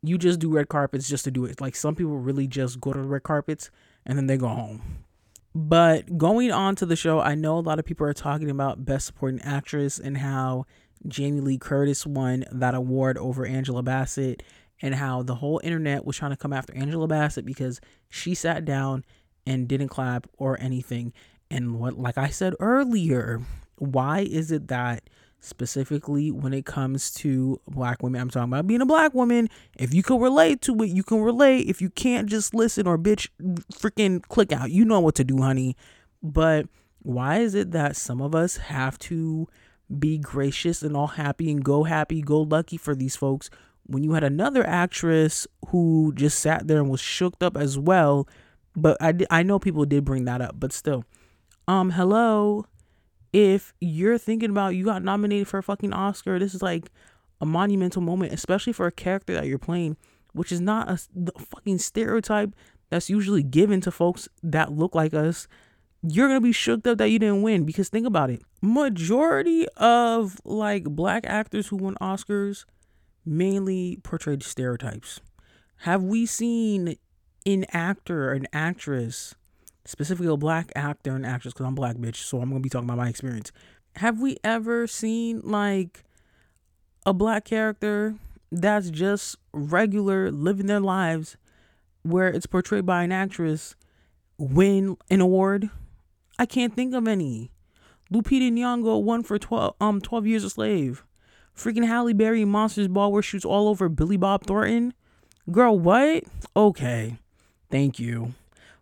you 0.03 0.19
just 0.19 0.41
do 0.41 0.53
red 0.53 0.69
carpets 0.69 1.09
just 1.09 1.25
to 1.25 1.31
do 1.31 1.45
it. 1.45 1.61
Like 1.61 1.77
some 1.77 1.95
people 1.95 2.19
really 2.19 2.47
just 2.47 2.81
go 2.81 2.93
to 2.93 3.01
the 3.01 3.09
red 3.09 3.23
carpets 3.23 3.71
and 4.05 4.19
then 4.19 4.27
they 4.27 4.37
go 4.37 4.49
home. 4.49 5.05
But 5.55 6.19
going 6.19 6.51
on 6.51 6.77
to 6.77 6.87
the 6.87 6.97
show, 6.97 7.21
I 7.21 7.35
know 7.35 7.59
a 7.59 7.61
lot 7.61 7.79
of 7.79 7.85
people 7.85 8.07
are 8.07 8.15
talking 8.15 8.51
about 8.51 8.85
Best 8.85 9.07
Supporting 9.07 9.41
Actress 9.43 9.99
and 9.99 10.19
how 10.19 10.65
Jamie 11.07 11.41
Lee 11.41 11.59
Curtis 11.59 12.07
won 12.07 12.45
that 12.51 12.75
award 12.75 13.19
over 13.19 13.45
Angela 13.45 13.83
Bassett, 13.83 14.43
and 14.81 14.97
how 14.97 15.23
the 15.23 15.37
whole 15.37 15.61
internet 15.63 16.05
was 16.05 16.17
trying 16.17 16.33
to 16.33 16.37
come 16.37 16.53
after 16.53 16.75
Angela 16.75 17.07
Bassett 17.07 17.47
because 17.47 17.81
she 18.09 18.35
sat 18.35 18.65
down 18.65 19.05
and 19.47 19.69
didn't 19.69 19.89
clap 19.89 20.27
or 20.39 20.61
anything. 20.61 21.13
And 21.51 21.79
what, 21.79 21.99
like 21.99 22.19
I 22.19 22.29
said 22.29 22.55
earlier, 22.61 23.41
why 23.77 24.21
is 24.21 24.51
it 24.51 24.69
that 24.69 25.09
specifically 25.41 26.31
when 26.31 26.55
it 26.55 26.65
comes 26.65 27.11
to 27.11 27.61
black 27.69 28.03
women, 28.03 28.21
I'm 28.21 28.31
talking 28.31 28.53
about 28.53 28.67
being 28.67 28.81
a 28.81 28.87
black 28.87 29.13
woman. 29.13 29.49
If 29.77 29.93
you 29.93 30.03
can 30.03 30.21
relate 30.21 30.63
to 30.63 30.83
it, 30.83 30.87
you 30.87 31.03
can 31.03 31.21
relate. 31.21 31.69
If 31.69 31.83
you 31.83 31.91
can't 31.91 32.29
just 32.29 32.55
listen 32.55 32.87
or 32.87 32.97
bitch, 32.97 33.29
freaking 33.73 34.23
click 34.23 34.53
out. 34.53 34.71
You 34.71 34.85
know 34.85 35.01
what 35.01 35.17
to 35.17 35.25
do, 35.25 35.39
honey. 35.43 35.77
But 36.23 36.67
why 37.01 37.39
is 37.39 37.55
it 37.55 37.73
that 37.73 37.97
some 37.97 38.23
of 38.23 38.35
us 38.35 38.57
have 38.59 38.99
to 39.01 39.49
be 39.99 40.17
gracious 40.17 40.83
and 40.83 40.97
all 40.97 41.09
happy 41.09 41.51
and 41.51 41.65
go 41.65 41.85
happy, 41.85 42.23
go 42.23 42.43
lucky 42.43 42.77
for 42.77 42.95
these 42.95 43.17
folks 43.17 43.51
when 43.85 44.05
you 44.05 44.13
had 44.13 44.25
another 44.25 44.65
actress 44.67 45.47
who 45.69 46.13
just 46.15 46.39
sat 46.39 46.69
there 46.69 46.79
and 46.79 46.89
was 46.89 47.01
shooked 47.01 47.43
up 47.43 47.57
as 47.57 47.79
well 47.79 48.29
but 48.75 48.97
I, 49.01 49.15
I 49.31 49.43
know 49.43 49.59
people 49.59 49.85
did 49.85 50.05
bring 50.05 50.25
that 50.25 50.41
up, 50.41 50.57
but 50.59 50.73
still. 50.73 51.05
Um, 51.69 51.91
hello. 51.91 52.67
If 53.33 53.73
you're 53.81 54.19
thinking 54.19 54.51
about 54.51 54.75
you 54.75 54.85
got 54.85 55.03
nominated 55.03 55.49
for 55.49 55.59
a 55.59 55.63
fucking 55.63 55.93
Oscar, 55.93 56.39
this 56.39 56.55
is 56.55 56.63
like 56.63 56.91
a 57.41 57.47
monumental 57.47 58.03
moment, 58.03 58.33
especially 58.33 58.73
for 58.73 58.87
a 58.87 58.93
character 58.93 59.35
that 59.35 59.47
you're 59.47 59.59
playing, 59.59 59.97
which 60.33 60.53
is 60.53 60.61
not 60.61 60.91
a 60.91 61.01
the 61.15 61.33
fucking 61.39 61.79
stereotype 61.79 62.55
that's 62.91 63.09
usually 63.09 63.43
given 63.43 63.81
to 63.81 63.91
folks 63.91 64.29
that 64.43 64.73
look 64.73 64.95
like 64.95 65.15
us. 65.15 65.49
You're 66.03 66.29
gonna 66.29 66.41
be 66.41 66.53
shook 66.53 66.87
up 66.87 66.99
that 66.99 67.11
you 67.11 67.19
didn't 67.19 67.43
win 67.43 67.65
because 67.65 67.89
think 67.89 68.07
about 68.07 68.31
it. 68.31 68.43
Majority 68.61 69.67
of 69.77 70.41
like 70.45 70.85
black 70.85 71.25
actors 71.27 71.69
who 71.69 71.77
won 71.77 71.95
Oscars 72.01 72.65
mainly 73.25 73.99
portrayed 74.03 74.43
stereotypes. 74.43 75.21
Have 75.79 76.03
we 76.03 76.27
seen 76.27 76.97
an 77.47 77.67
actor 77.73 78.31
or 78.31 78.33
an 78.33 78.47
actress, 78.53 79.35
specifically 79.85 80.33
a 80.33 80.37
black 80.37 80.73
actor 80.75 81.15
and 81.15 81.27
actress, 81.27 81.55
because 81.55 81.67
I'm 81.67 81.75
black 81.75 81.97
bitch, 81.97 82.17
so 82.17 82.41
I'm 82.41 82.49
gonna 82.49 82.61
be 82.61 82.69
talking 82.69 82.89
about 82.89 82.99
my 82.99 83.09
experience. 83.09 83.53
Have 83.97 84.21
we 84.21 84.39
ever 84.43 84.87
seen 84.87 85.41
like 85.43 86.05
a 87.05 87.13
black 87.13 87.45
character 87.45 88.15
that's 88.51 88.91
just 88.91 89.37
regular 89.53 90.31
living 90.31 90.67
their 90.67 90.81
lives 90.81 91.37
where 92.03 92.29
it's 92.29 92.47
portrayed 92.47 92.87
by 92.87 93.03
an 93.03 93.13
actress 93.13 93.75
win 94.39 94.97
an 95.11 95.21
award? 95.21 95.71
I 96.39 96.47
can't 96.47 96.75
think 96.75 96.95
of 96.95 97.07
any. 97.07 97.51
Lupita 98.13 98.51
Nyong'o 98.53 99.03
won 99.03 99.23
for 99.23 99.39
12 99.39 99.75
um 99.81 100.01
12 100.01 100.27
years 100.27 100.45
a 100.45 100.51
slave. 100.51 101.05
Freaking 101.57 101.87
Halle 101.87 102.13
Berry 102.13 102.45
Monsters 102.45 102.89
Ball 102.89 103.13
where 103.13 103.23
shoots 103.23 103.45
all 103.45 103.69
over 103.69 103.89
Billy 103.89 104.17
Bob 104.17 104.45
Thornton. 104.45 104.95
Girl, 105.51 105.79
what? 105.79 106.25
Okay. 106.57 107.19
Thank 107.73 107.99
you. 107.99 108.35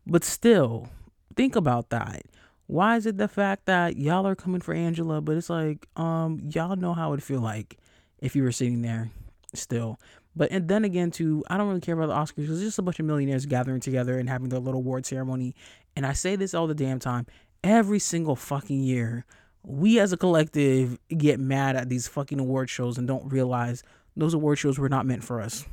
But 0.07 0.25
still, 0.25 0.89
think 1.37 1.57
about 1.57 1.91
that. 1.91 2.23
Why 2.67 2.97
is 2.97 3.07
it 3.07 3.17
the 3.17 3.29
fact 3.29 3.67
that 3.67 3.97
y'all 3.97 4.27
are 4.27 4.35
coming 4.35 4.61
for 4.61 4.75
Angela, 4.75 5.21
but 5.21 5.37
it's 5.37 5.49
like, 5.49 5.87
um, 5.97 6.41
y'all 6.53 6.77
know 6.77 6.93
how 6.93 7.13
it 7.13 7.23
feel 7.23 7.41
like 7.41 7.79
if 8.19 8.37
you 8.37 8.43
were 8.43 8.53
sitting 8.53 8.83
there 8.83 9.11
still. 9.55 9.99
But 10.37 10.51
and 10.51 10.69
then 10.69 10.85
again, 10.85 11.11
too, 11.11 11.45
I 11.49 11.57
don't 11.57 11.69
really 11.69 11.81
care 11.81 11.99
about 11.99 12.09
the 12.09 12.15
Oscars 12.15 12.43
because 12.43 12.61
it's 12.61 12.69
just 12.69 12.79
a 12.79 12.83
bunch 12.83 13.01
of 13.01 13.07
millionaires 13.07 13.47
gathering 13.47 13.81
together 13.81 14.19
and 14.19 14.29
having 14.29 14.49
their 14.49 14.61
little 14.61 14.81
award 14.81 15.07
ceremony. 15.07 15.55
And 15.97 16.05
I 16.05 16.13
say 16.13 16.37
this 16.37 16.55
all 16.55 16.67
the 16.67 16.75
damn 16.75 16.99
time. 16.99 17.27
Every 17.63 17.99
single 17.99 18.37
fucking 18.37 18.83
year, 18.83 19.25
we 19.63 20.01
as 20.01 20.13
a 20.13 20.17
collective 20.17 20.99
get 21.09 21.39
mad 21.39 21.77
at 21.77 21.89
these 21.89 22.09
fucking 22.09 22.41
award 22.41 22.71
shows 22.71 22.99
and 22.99 23.07
don't 23.07 23.31
realize 23.33 23.83
those 24.17 24.35
award 24.35 24.59
shows 24.59 24.79
were 24.79 24.89
not 24.89 25.07
meant 25.07 25.23
for 25.25 25.41
us. 25.41 25.65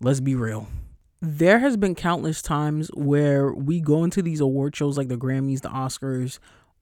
Let's 0.00 0.20
be 0.20 0.34
real. 0.34 0.66
There 1.22 1.58
has 1.58 1.76
been 1.76 1.94
countless 1.94 2.40
times 2.40 2.88
where 2.94 3.52
we 3.52 3.80
go 3.80 4.04
into 4.04 4.22
these 4.22 4.40
award 4.40 4.74
shows 4.74 4.96
like 4.96 5.08
the 5.08 5.18
Grammys, 5.18 5.60
the 5.60 5.68
Oscars, 5.68 6.38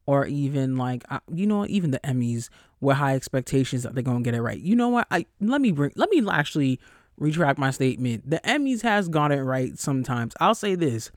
or 0.06 0.26
even 0.26 0.76
like 0.76 1.04
you 1.32 1.46
know 1.46 1.66
even 1.66 1.90
the 1.90 2.00
Emmys 2.00 2.48
with 2.80 2.96
high 2.96 3.14
expectations 3.14 3.82
that 3.82 3.94
they're 3.94 4.02
gonna 4.02 4.22
get 4.22 4.34
it 4.34 4.40
right. 4.40 4.58
You 4.58 4.76
know 4.76 4.88
what? 4.88 5.06
I 5.10 5.26
let 5.40 5.60
me 5.60 5.72
bring 5.72 5.92
let 5.96 6.08
me 6.10 6.26
actually 6.30 6.80
retract 7.18 7.58
my 7.58 7.70
statement. 7.70 8.30
The 8.30 8.40
Emmys 8.44 8.82
has 8.82 9.08
got 9.08 9.32
it 9.32 9.42
right 9.42 9.78
sometimes. 9.78 10.34
I'll 10.40 10.54
say 10.54 10.76
this 10.76 11.10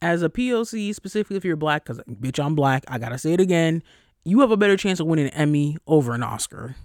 as 0.00 0.22
a 0.22 0.28
POC, 0.28 0.94
specifically 0.94 1.36
if 1.36 1.44
you're 1.44 1.56
black, 1.56 1.84
because 1.84 2.00
bitch, 2.08 2.42
I'm 2.42 2.54
black. 2.54 2.84
I 2.88 2.98
gotta 2.98 3.18
say 3.18 3.32
it 3.32 3.40
again. 3.40 3.82
You 4.24 4.40
have 4.40 4.50
a 4.50 4.56
better 4.56 4.76
chance 4.76 5.00
of 5.00 5.06
winning 5.06 5.26
an 5.26 5.34
Emmy 5.34 5.76
over 5.86 6.14
an 6.14 6.22
Oscar. 6.22 6.76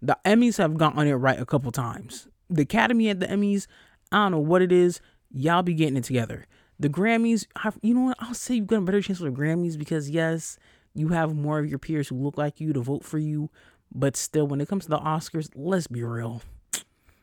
The 0.00 0.16
Emmys 0.24 0.58
have 0.58 0.76
gotten 0.76 1.06
it 1.06 1.12
right 1.14 1.40
a 1.40 1.46
couple 1.46 1.72
times. 1.72 2.28
The 2.48 2.62
Academy 2.62 3.08
at 3.08 3.18
the 3.18 3.26
Emmys, 3.26 3.66
I 4.12 4.24
don't 4.24 4.32
know 4.32 4.38
what 4.38 4.62
it 4.62 4.72
is. 4.72 5.00
Y'all 5.30 5.62
be 5.62 5.74
getting 5.74 5.96
it 5.96 6.04
together. 6.04 6.46
The 6.78 6.88
Grammys, 6.88 7.46
you 7.82 7.94
know 7.94 8.02
what? 8.02 8.16
I'll 8.20 8.34
say 8.34 8.56
you've 8.56 8.66
got 8.66 8.78
a 8.78 8.82
better 8.82 9.00
chance 9.00 9.18
for 9.18 9.24
the 9.24 9.30
Grammys 9.30 9.78
because 9.78 10.10
yes, 10.10 10.58
you 10.94 11.08
have 11.08 11.34
more 11.34 11.58
of 11.58 11.66
your 11.66 11.78
peers 11.78 12.08
who 12.08 12.16
look 12.16 12.36
like 12.36 12.60
you 12.60 12.72
to 12.72 12.80
vote 12.80 13.04
for 13.04 13.18
you. 13.18 13.50
But 13.94 14.16
still, 14.16 14.46
when 14.46 14.60
it 14.60 14.68
comes 14.68 14.84
to 14.84 14.90
the 14.90 14.98
Oscars, 14.98 15.48
let's 15.54 15.86
be 15.86 16.02
real. 16.02 16.42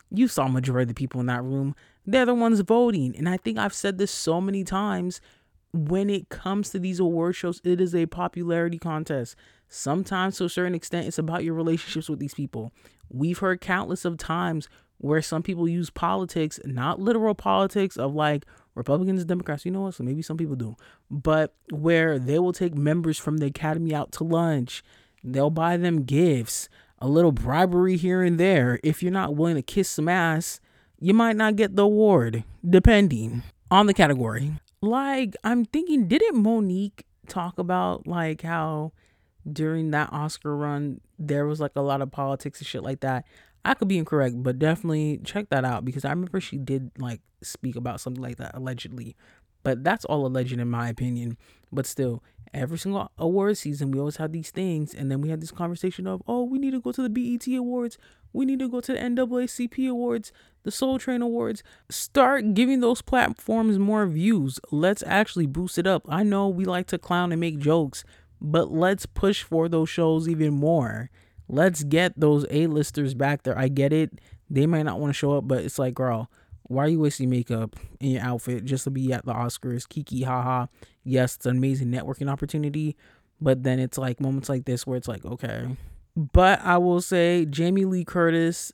You 0.10 0.28
saw 0.28 0.48
majority 0.48 0.84
of 0.84 0.88
the 0.90 0.94
people 0.94 1.20
in 1.20 1.28
that 1.28 1.44
room. 1.44 1.76
They're 2.06 2.26
the 2.26 2.34
ones 2.34 2.60
voting. 2.62 3.16
And 3.18 3.28
I 3.28 3.38
think 3.38 3.58
I've 3.58 3.74
said 3.74 3.98
this 3.98 4.12
so 4.12 4.40
many 4.40 4.64
times. 4.64 5.22
When 5.74 6.10
it 6.10 6.30
comes 6.30 6.70
to 6.70 6.80
these 6.80 7.00
award 7.00 7.36
shows, 7.36 7.60
it 7.64 7.82
is 7.82 7.96
a 7.96 8.06
popularity 8.06 8.78
contest. 8.78 9.36
Sometimes, 9.70 10.38
to 10.38 10.46
a 10.46 10.50
certain 10.50 10.76
extent, 10.76 11.08
it's 11.08 11.18
about 11.18 11.44
your 11.44 11.56
relationships 11.56 12.10
with 12.10 12.20
these 12.20 12.36
people. 12.36 12.72
We've 13.10 13.40
heard 13.40 13.60
countless 13.60 14.06
of 14.06 14.18
times 14.18 14.70
where 14.98 15.22
some 15.22 15.44
people 15.44 15.68
use 15.68 15.90
politics, 15.90 16.60
not 16.66 17.00
literal 17.00 17.36
politics 17.36 17.98
of 17.98 18.14
like 18.14 18.46
Republicans, 18.76 19.26
Democrats, 19.26 19.66
you 19.66 19.72
know 19.72 19.82
what? 19.82 19.96
So 19.96 20.04
maybe 20.04 20.22
some 20.22 20.38
people 20.38 20.56
do, 20.56 20.76
but 21.12 21.54
where 21.70 22.18
they 22.18 22.40
will 22.40 22.54
take 22.54 22.76
members 22.76 23.18
from 23.18 23.38
the 23.38 23.48
academy 23.48 23.94
out 23.94 24.12
to 24.14 24.24
lunch, 24.24 24.84
they'll 25.24 25.50
buy 25.50 25.78
them 25.78 26.04
gifts, 26.04 26.70
a 27.00 27.08
little 27.08 27.32
bribery 27.32 27.98
here 27.98 28.24
and 28.24 28.40
there. 28.40 28.80
If 28.84 29.04
you're 29.04 29.12
not 29.12 29.36
willing 29.36 29.56
to 29.56 29.62
kiss 29.62 29.90
some 29.90 30.08
ass, 30.08 30.60
you 31.00 31.14
might 31.14 31.36
not 31.36 31.58
get 31.58 31.76
the 31.76 31.84
award, 31.84 32.46
depending 32.68 33.44
on 33.70 33.88
the 33.88 33.94
category. 33.94 34.54
Like, 34.82 35.36
I'm 35.44 35.66
thinking, 35.66 36.08
didn't 36.08 36.42
Mo'Nique 36.42 37.04
talk 37.28 37.58
about 37.60 38.08
like 38.08 38.42
how 38.42 38.92
during 39.52 39.92
that 39.92 40.12
Oscar 40.12 40.56
run 40.56 41.02
there 41.20 41.46
was 41.46 41.60
like 41.60 41.72
a 41.76 41.82
lot 41.82 42.02
of 42.02 42.12
politics 42.12 42.60
and 42.60 42.68
shit 42.68 42.84
like 42.84 43.02
that? 43.02 43.26
I 43.66 43.74
could 43.74 43.88
be 43.88 43.98
incorrect, 43.98 44.44
but 44.44 44.60
definitely 44.60 45.22
check 45.24 45.50
that 45.50 45.64
out 45.64 45.86
because 45.86 46.04
I 46.06 46.10
remember 46.10 46.42
she 46.42 46.58
did 46.58 46.92
like 46.98 47.22
speak 47.42 47.76
about 47.76 48.02
something 48.02 48.22
like 48.22 48.38
that 48.38 48.56
allegedly. 48.56 49.16
But 49.64 49.84
that's 49.84 50.04
all 50.06 50.26
alleged 50.26 50.52
in 50.52 50.70
my 50.70 50.90
opinion. 50.90 51.38
But 51.72 51.86
still, 51.86 52.22
every 52.54 52.78
single 52.78 53.12
award 53.18 53.58
season, 53.58 53.92
we 53.92 54.00
always 54.00 54.18
have 54.18 54.32
these 54.32 54.52
things, 54.52 54.94
and 54.94 55.10
then 55.10 55.22
we 55.22 55.30
have 55.30 55.40
this 55.40 55.52
conversation 55.52 56.06
of, 56.06 56.22
oh, 56.28 56.44
we 56.44 56.60
need 56.60 56.72
to 56.72 56.82
go 56.82 56.92
to 56.92 57.02
the 57.02 57.10
BET 57.10 57.48
Awards, 57.56 57.98
we 58.34 58.46
need 58.46 58.60
to 58.60 58.70
go 58.70 58.82
to 58.82 58.94
the 58.94 59.00
NAACP 59.00 59.90
Awards, 59.90 60.32
the 60.64 60.72
Soul 60.72 61.00
Train 61.00 61.22
Awards. 61.22 61.64
Start 61.90 62.54
giving 62.54 62.80
those 62.80 63.02
platforms 63.02 63.80
more 63.80 64.06
views. 64.06 64.60
Let's 64.72 65.04
actually 65.06 65.46
boost 65.46 65.78
it 65.78 65.88
up. 65.88 66.04
I 66.10 66.24
know 66.24 66.48
we 66.48 66.66
like 66.66 66.88
to 66.88 66.98
clown 66.98 67.32
and 67.32 67.40
make 67.40 67.60
jokes, 67.60 68.04
but 68.42 68.72
let's 68.72 69.06
push 69.06 69.44
for 69.44 69.70
those 69.70 69.90
shows 69.90 70.28
even 70.28 70.54
more. 70.54 71.10
Let's 71.54 71.84
get 71.84 72.20
those 72.20 72.46
A-listers 72.50 73.14
back 73.14 73.44
there. 73.44 73.58
I 73.58 73.68
get 73.68 73.94
it. 73.94 74.20
They 74.50 74.66
might 74.66 74.84
not 74.84 75.00
want 75.00 75.10
to 75.10 75.18
show 75.18 75.38
up, 75.38 75.48
but 75.48 75.64
it's 75.64 75.78
like, 75.78 75.94
girl, 75.94 76.30
why 76.64 76.86
are 76.86 76.90
you 76.90 77.00
wasting 77.00 77.30
makeup 77.30 77.76
in 78.00 78.12
your 78.12 78.24
outfit 78.24 78.66
just 78.66 78.86
to 78.86 78.90
be 78.90 79.14
at 79.14 79.26
the 79.26 79.34
Oscars? 79.34 79.88
Kiki, 79.88 80.24
haha. 80.24 80.68
Yes, 81.04 81.36
it's 81.36 81.46
an 81.46 81.58
amazing 81.58 81.90
networking 81.90 82.30
opportunity, 82.30 82.96
but 83.40 83.64
then 83.64 83.80
it's 83.80 83.98
like 83.98 84.20
moments 84.20 84.50
like 84.50 84.66
this 84.66 84.88
where 84.88 84.98
it's 84.98 85.08
like, 85.08 85.26
okay. 85.26 85.78
But 86.16 86.62
I 86.62 86.78
will 86.78 87.02
say, 87.02 87.46
Jamie 87.46 87.86
Lee 87.86 88.06
Curtis, 88.06 88.72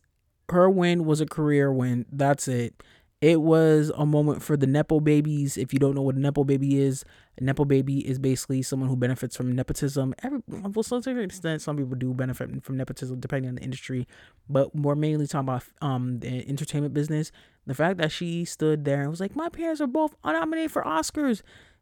her 0.50 0.70
win 0.70 1.06
was 1.06 1.22
a 1.22 1.26
career 1.26 1.72
win. 1.72 2.06
That's 2.12 2.48
it. 2.48 2.82
It 3.22 3.42
was 3.42 3.92
a 3.98 4.06
moment 4.06 4.42
for 4.42 4.56
the 4.56 4.68
Nepo 4.68 5.02
babies. 5.02 5.58
If 5.58 5.74
you 5.74 5.80
don't 5.80 5.96
know 5.96 6.02
what 6.02 6.16
a 6.16 6.20
Nepo 6.20 6.46
baby 6.46 6.80
is, 6.80 7.04
a 7.40 7.44
Nepo 7.44 7.66
baby 7.66 8.08
is 8.08 8.20
basically 8.20 8.62
someone 8.62 8.90
who 8.90 8.96
benefits 8.96 9.36
from 9.36 9.54
nepotism. 9.54 10.14
Every 10.24 10.40
well, 10.48 10.72
to 10.72 10.84
certain 10.84 11.20
extent, 11.20 11.62
some 11.62 11.78
people 11.78 11.96
do 11.96 12.14
benefit 12.14 12.64
from 12.64 12.78
nepotism 12.78 13.20
depending 13.20 13.50
on 13.50 13.56
the 13.56 13.62
industry, 13.62 14.08
but 14.50 14.76
we're 14.76 14.96
mainly 14.96 15.28
talking 15.28 15.48
about 15.48 15.64
um 15.82 16.20
the 16.20 16.48
entertainment 16.48 16.94
business. 16.94 17.32
The 17.66 17.74
fact 17.74 17.98
that 17.98 18.12
she 18.12 18.46
stood 18.46 18.86
there 18.86 19.02
and 19.02 19.10
was 19.10 19.20
like, 19.20 19.36
"My 19.36 19.50
parents 19.50 19.82
are 19.82 19.88
both 19.88 20.16
nominated 20.24 20.72
for 20.72 20.84
Oscars," 20.84 21.42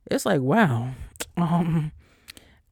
it's 0.09 0.25
like, 0.25 0.41
wow. 0.41 0.91
Um, 1.39 1.91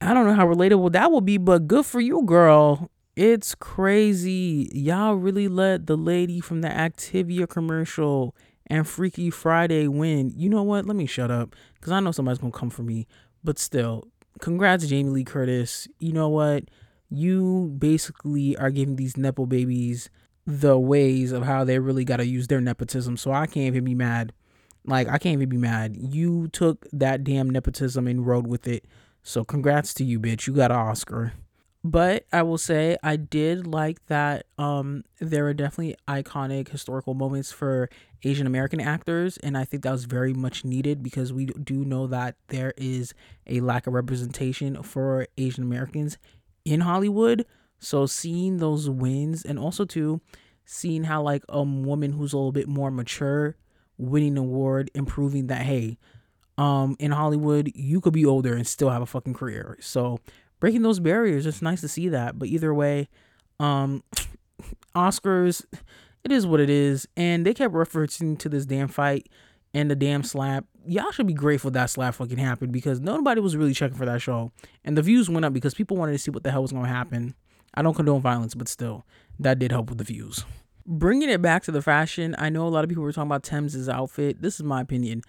I 0.01 0.15
don't 0.15 0.25
know 0.25 0.33
how 0.33 0.47
relatable 0.47 0.93
that 0.93 1.11
will 1.11 1.21
be, 1.21 1.37
but 1.37 1.67
good 1.67 1.85
for 1.85 2.01
you, 2.01 2.23
girl. 2.23 2.89
It's 3.15 3.53
crazy. 3.53 4.71
Y'all 4.73 5.13
really 5.13 5.47
let 5.47 5.85
the 5.85 5.95
lady 5.95 6.39
from 6.39 6.61
the 6.61 6.67
Activia 6.67 7.47
commercial 7.47 8.35
and 8.67 8.87
Freaky 8.87 9.29
Friday 9.29 9.87
win, 9.87 10.31
you 10.35 10.49
know 10.49 10.63
what? 10.63 10.85
Let 10.85 10.95
me 10.95 11.05
shut 11.05 11.31
up 11.31 11.55
because 11.75 11.91
I 11.91 11.99
know 11.99 12.11
somebody's 12.11 12.39
gonna 12.39 12.51
come 12.51 12.69
for 12.69 12.83
me. 12.83 13.07
But 13.43 13.59
still, 13.59 14.07
congrats, 14.39 14.87
Jamie 14.87 15.11
Lee 15.11 15.23
Curtis. 15.23 15.87
You 15.99 16.13
know 16.13 16.29
what? 16.29 16.65
You 17.09 17.75
basically 17.77 18.57
are 18.57 18.71
giving 18.71 18.95
these 18.95 19.17
nepo 19.17 19.45
babies 19.45 20.09
the 20.47 20.77
ways 20.77 21.31
of 21.31 21.43
how 21.43 21.63
they 21.63 21.79
really 21.79 22.05
got 22.05 22.17
to 22.17 22.25
use 22.25 22.47
their 22.47 22.61
nepotism. 22.61 23.17
So 23.17 23.31
I 23.31 23.45
can't 23.45 23.67
even 23.67 23.83
be 23.83 23.95
mad. 23.95 24.33
Like 24.85 25.07
I 25.07 25.17
can't 25.17 25.33
even 25.33 25.49
be 25.49 25.57
mad. 25.57 25.95
You 25.97 26.47
took 26.49 26.85
that 26.91 27.23
damn 27.23 27.49
nepotism 27.49 28.07
and 28.07 28.25
rode 28.25 28.47
with 28.47 28.67
it. 28.67 28.85
So 29.23 29.43
congrats 29.43 29.93
to 29.95 30.03
you, 30.03 30.19
bitch. 30.19 30.45
You 30.47 30.53
got 30.53 30.71
an 30.71 30.77
Oscar. 30.77 31.33
But 31.85 32.25
I 32.33 32.41
will 32.41 32.57
say 32.57 32.97
I 33.03 33.15
did 33.15 33.67
like 33.67 34.03
that 34.07 34.47
um 34.57 35.03
there 35.19 35.45
are 35.45 35.53
definitely 35.53 35.95
iconic 36.07 36.69
historical 36.69 37.13
moments 37.13 37.51
for 37.51 37.91
Asian 38.23 38.47
American 38.47 38.81
actors 38.81 39.37
and 39.37 39.55
I 39.55 39.65
think 39.65 39.83
that 39.83 39.91
was 39.91 40.05
very 40.05 40.33
much 40.33 40.65
needed 40.65 41.03
because 41.03 41.31
we 41.31 41.45
do 41.45 41.85
know 41.85 42.07
that 42.07 42.37
there 42.47 42.73
is 42.75 43.13
a 43.45 43.59
lack 43.59 43.85
of 43.85 43.93
representation 43.93 44.81
for 44.81 45.27
Asian 45.37 45.63
Americans 45.63 46.17
in 46.65 46.81
Hollywood. 46.81 47.45
So 47.77 48.07
seeing 48.07 48.57
those 48.57 48.89
wins 48.89 49.45
and 49.45 49.59
also 49.59 49.85
too 49.85 50.21
seeing 50.65 51.03
how 51.03 51.21
like 51.21 51.43
a 51.49 51.61
woman 51.61 52.13
who's 52.13 52.33
a 52.33 52.37
little 52.37 52.51
bit 52.51 52.67
more 52.67 52.89
mature 52.89 53.57
winning 53.99 54.31
an 54.31 54.37
award 54.39 54.89
improving 54.95 55.45
that 55.47 55.61
hey 55.61 55.99
um 56.57 56.95
in 56.97 57.11
Hollywood 57.11 57.71
you 57.75 58.01
could 58.01 58.13
be 58.13 58.25
older 58.25 58.55
and 58.55 58.65
still 58.65 58.89
have 58.89 59.03
a 59.03 59.05
fucking 59.05 59.35
career. 59.35 59.77
So 59.81 60.19
breaking 60.65 60.81
those 60.81 60.99
barriers. 60.99 61.45
It's 61.45 61.61
nice 61.61 61.81
to 61.81 61.87
see 61.87 62.09
that. 62.09 62.39
But 62.39 62.47
either 62.47 62.73
way, 62.73 63.07
um, 63.59 64.01
Oscars, 64.95 65.63
it 66.23 66.31
is 66.31 66.47
what 66.47 66.59
it 66.59 66.71
is. 66.71 67.07
And 67.15 67.45
they 67.45 67.53
kept 67.53 67.71
referencing 67.71 68.39
to 68.39 68.49
this 68.49 68.65
damn 68.65 68.87
fight 68.87 69.29
and 69.75 69.91
the 69.91 69.95
damn 69.95 70.23
slap. 70.23 70.65
Y'all 70.87 71.11
should 71.11 71.27
be 71.27 71.35
grateful 71.35 71.69
that 71.69 71.91
slap 71.91 72.15
fucking 72.15 72.39
happened 72.39 72.71
because 72.71 72.99
nobody 72.99 73.41
was 73.41 73.55
really 73.55 73.75
checking 73.75 73.95
for 73.95 74.07
that 74.07 74.23
show. 74.23 74.51
And 74.83 74.97
the 74.97 75.03
views 75.03 75.29
went 75.29 75.45
up 75.45 75.53
because 75.53 75.75
people 75.75 75.97
wanted 75.97 76.13
to 76.13 76.17
see 76.17 76.31
what 76.31 76.41
the 76.41 76.49
hell 76.49 76.63
was 76.63 76.71
going 76.71 76.85
to 76.85 76.89
happen. 76.89 77.35
I 77.75 77.83
don't 77.83 77.93
condone 77.93 78.21
violence, 78.21 78.55
but 78.55 78.67
still, 78.67 79.05
that 79.39 79.59
did 79.59 79.71
help 79.71 79.89
with 79.89 79.99
the 79.99 80.03
views. 80.03 80.45
Bringing 80.87 81.29
it 81.29 81.43
back 81.43 81.61
to 81.65 81.71
the 81.71 81.83
fashion, 81.83 82.33
I 82.39 82.49
know 82.49 82.67
a 82.67 82.69
lot 82.69 82.83
of 82.83 82.89
people 82.89 83.03
were 83.03 83.11
talking 83.11 83.29
about 83.29 83.43
Tems' 83.43 83.87
outfit. 83.87 84.41
This 84.41 84.55
is 84.55 84.63
my 84.63 84.81
opinion. 84.81 85.21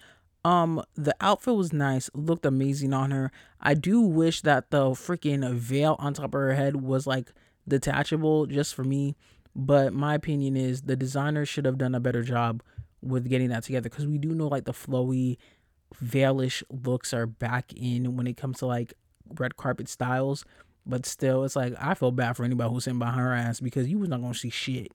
Um, 0.45 0.83
the 0.95 1.15
outfit 1.19 1.55
was 1.55 1.73
nice, 1.73 2.09
looked 2.13 2.45
amazing 2.45 2.93
on 2.93 3.11
her. 3.11 3.31
I 3.59 3.73
do 3.73 4.01
wish 4.01 4.41
that 4.41 4.69
the 4.71 4.91
freaking 4.91 5.53
veil 5.53 5.95
on 5.99 6.13
top 6.13 6.25
of 6.25 6.33
her 6.33 6.53
head 6.53 6.77
was 6.77 7.05
like 7.05 7.33
detachable 7.67 8.45
just 8.45 8.73
for 8.73 8.83
me. 8.83 9.15
But 9.55 9.93
my 9.93 10.13
opinion 10.13 10.55
is 10.55 10.83
the 10.83 10.95
designer 10.95 11.45
should 11.45 11.65
have 11.65 11.77
done 11.77 11.95
a 11.95 11.99
better 11.99 12.21
job 12.21 12.61
with 13.01 13.27
getting 13.27 13.49
that 13.49 13.63
together 13.63 13.89
because 13.89 14.07
we 14.07 14.17
do 14.17 14.29
know 14.29 14.47
like 14.47 14.65
the 14.65 14.73
flowy, 14.73 15.37
veilish 16.01 16.63
looks 16.69 17.13
are 17.13 17.25
back 17.25 17.73
in 17.73 18.15
when 18.15 18.27
it 18.27 18.37
comes 18.37 18.59
to 18.59 18.67
like 18.67 18.93
red 19.39 19.57
carpet 19.57 19.89
styles. 19.89 20.45
But 20.85 21.05
still, 21.05 21.43
it's 21.43 21.55
like 21.55 21.73
I 21.79 21.95
feel 21.95 22.11
bad 22.11 22.37
for 22.37 22.45
anybody 22.45 22.69
who's 22.69 22.85
sitting 22.85 22.99
behind 22.99 23.19
her 23.19 23.33
ass 23.33 23.59
because 23.59 23.87
you 23.87 23.97
was 23.99 24.09
not 24.09 24.21
gonna 24.21 24.33
see 24.33 24.49
shit. 24.49 24.93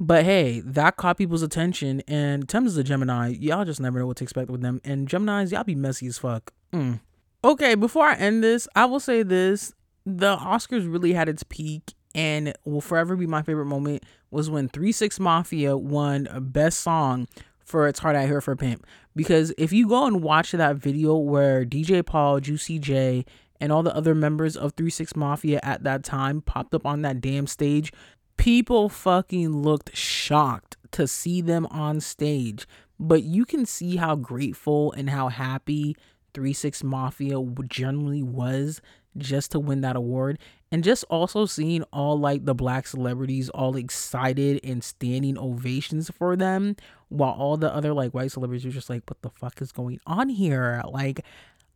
But 0.00 0.24
hey, 0.24 0.60
that 0.60 0.96
caught 0.96 1.18
people's 1.18 1.42
attention, 1.42 2.02
and 2.06 2.48
Tems 2.48 2.72
is 2.72 2.76
a 2.76 2.84
Gemini. 2.84 3.34
Y'all 3.40 3.64
just 3.64 3.80
never 3.80 3.98
know 3.98 4.06
what 4.06 4.16
to 4.18 4.24
expect 4.24 4.48
with 4.48 4.60
them. 4.60 4.80
And 4.84 5.08
Geminis, 5.08 5.50
y'all 5.50 5.64
be 5.64 5.74
messy 5.74 6.06
as 6.06 6.18
fuck. 6.18 6.52
Mm. 6.72 7.00
Okay, 7.44 7.74
before 7.74 8.06
I 8.06 8.14
end 8.14 8.44
this, 8.44 8.68
I 8.76 8.84
will 8.84 9.00
say 9.00 9.24
this: 9.24 9.72
the 10.06 10.36
Oscars 10.36 10.90
really 10.90 11.14
had 11.14 11.28
its 11.28 11.42
peak, 11.42 11.94
and 12.14 12.54
will 12.64 12.80
forever 12.80 13.16
be 13.16 13.26
my 13.26 13.42
favorite 13.42 13.66
moment 13.66 14.04
was 14.30 14.48
when 14.48 14.68
Three 14.68 14.92
Six 14.92 15.18
Mafia 15.18 15.76
won 15.76 16.28
Best 16.52 16.78
Song 16.80 17.26
for 17.64 17.88
"It's 17.88 17.98
Hard 17.98 18.14
Out 18.14 18.26
Here 18.26 18.40
for 18.40 18.52
a 18.52 18.56
Pimp." 18.56 18.86
Because 19.16 19.52
if 19.58 19.72
you 19.72 19.88
go 19.88 20.06
and 20.06 20.22
watch 20.22 20.52
that 20.52 20.76
video 20.76 21.16
where 21.16 21.64
DJ 21.64 22.06
Paul, 22.06 22.38
Juicy 22.38 22.78
J, 22.78 23.24
and 23.60 23.72
all 23.72 23.82
the 23.82 23.94
other 23.96 24.14
members 24.14 24.56
of 24.56 24.74
Three 24.74 24.90
Six 24.90 25.16
Mafia 25.16 25.58
at 25.64 25.82
that 25.82 26.04
time 26.04 26.40
popped 26.40 26.72
up 26.72 26.86
on 26.86 27.02
that 27.02 27.20
damn 27.20 27.48
stage 27.48 27.92
people 28.38 28.88
fucking 28.88 29.62
looked 29.62 29.94
shocked 29.94 30.78
to 30.92 31.06
see 31.06 31.42
them 31.42 31.66
on 31.66 32.00
stage. 32.00 32.66
But 32.98 33.22
you 33.22 33.44
can 33.44 33.66
see 33.66 33.96
how 33.96 34.16
grateful 34.16 34.92
and 34.92 35.10
how 35.10 35.28
happy 35.28 35.96
3 36.34 36.52
6 36.52 36.82
Mafia 36.82 37.40
generally 37.68 38.22
was 38.22 38.80
just 39.16 39.52
to 39.52 39.60
win 39.60 39.82
that 39.82 39.96
award. 39.96 40.38
And 40.70 40.84
just 40.84 41.04
also 41.04 41.46
seeing 41.46 41.82
all 41.92 42.18
like 42.18 42.44
the 42.44 42.54
black 42.54 42.86
celebrities 42.86 43.48
all 43.50 43.76
excited 43.76 44.60
and 44.64 44.82
standing 44.82 45.38
ovations 45.38 46.10
for 46.10 46.36
them, 46.36 46.76
while 47.08 47.32
all 47.32 47.56
the 47.56 47.72
other 47.72 47.92
like 47.92 48.12
white 48.12 48.32
celebrities 48.32 48.64
were 48.64 48.70
just 48.70 48.90
like, 48.90 49.02
what 49.08 49.22
the 49.22 49.30
fuck 49.30 49.60
is 49.62 49.72
going 49.72 50.00
on 50.06 50.28
here? 50.28 50.82
Like, 50.90 51.24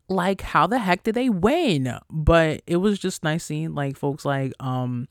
like 0.08 0.42
how 0.42 0.66
the 0.66 0.78
heck 0.78 1.04
did 1.04 1.14
they 1.14 1.28
win? 1.28 1.98
But 2.10 2.62
it 2.66 2.76
was 2.76 2.98
just 2.98 3.24
nice 3.24 3.44
seeing 3.44 3.74
like 3.74 3.96
folks 3.96 4.24
like 4.24 4.52
um 4.60 5.08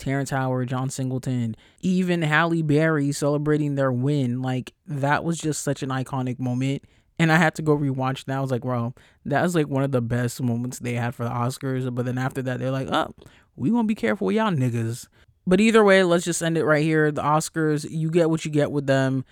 Terrence 0.00 0.30
Howard, 0.30 0.68
John 0.68 0.90
Singleton, 0.90 1.54
even 1.80 2.22
Halle 2.22 2.62
Berry 2.62 3.12
celebrating 3.12 3.76
their 3.76 3.92
win. 3.92 4.42
Like 4.42 4.72
that 4.86 5.22
was 5.22 5.38
just 5.38 5.62
such 5.62 5.82
an 5.82 5.90
iconic 5.90 6.40
moment. 6.40 6.82
And 7.18 7.30
I 7.30 7.36
had 7.36 7.54
to 7.56 7.62
go 7.62 7.76
rewatch 7.76 8.24
that. 8.24 8.38
I 8.38 8.40
was 8.40 8.50
like, 8.50 8.62
bro, 8.62 8.94
that 9.26 9.42
was 9.42 9.54
like 9.54 9.68
one 9.68 9.82
of 9.82 9.92
the 9.92 10.00
best 10.00 10.42
moments 10.42 10.78
they 10.78 10.94
had 10.94 11.14
for 11.14 11.24
the 11.24 11.30
Oscars. 11.30 11.94
But 11.94 12.06
then 12.06 12.16
after 12.16 12.40
that, 12.42 12.58
they're 12.58 12.70
like, 12.70 12.88
oh, 12.90 13.14
we 13.56 13.70
gonna 13.70 13.84
be 13.84 13.94
careful 13.94 14.28
with 14.28 14.36
y'all 14.36 14.50
niggas. 14.50 15.06
But 15.46 15.60
either 15.60 15.84
way, 15.84 16.02
let's 16.02 16.24
just 16.24 16.42
end 16.42 16.56
it 16.56 16.64
right 16.64 16.82
here. 16.82 17.12
The 17.12 17.22
Oscars, 17.22 17.86
you 17.88 18.10
get 18.10 18.30
what 18.30 18.44
you 18.44 18.50
get 18.50 18.72
with 18.72 18.86
them. 18.86 19.24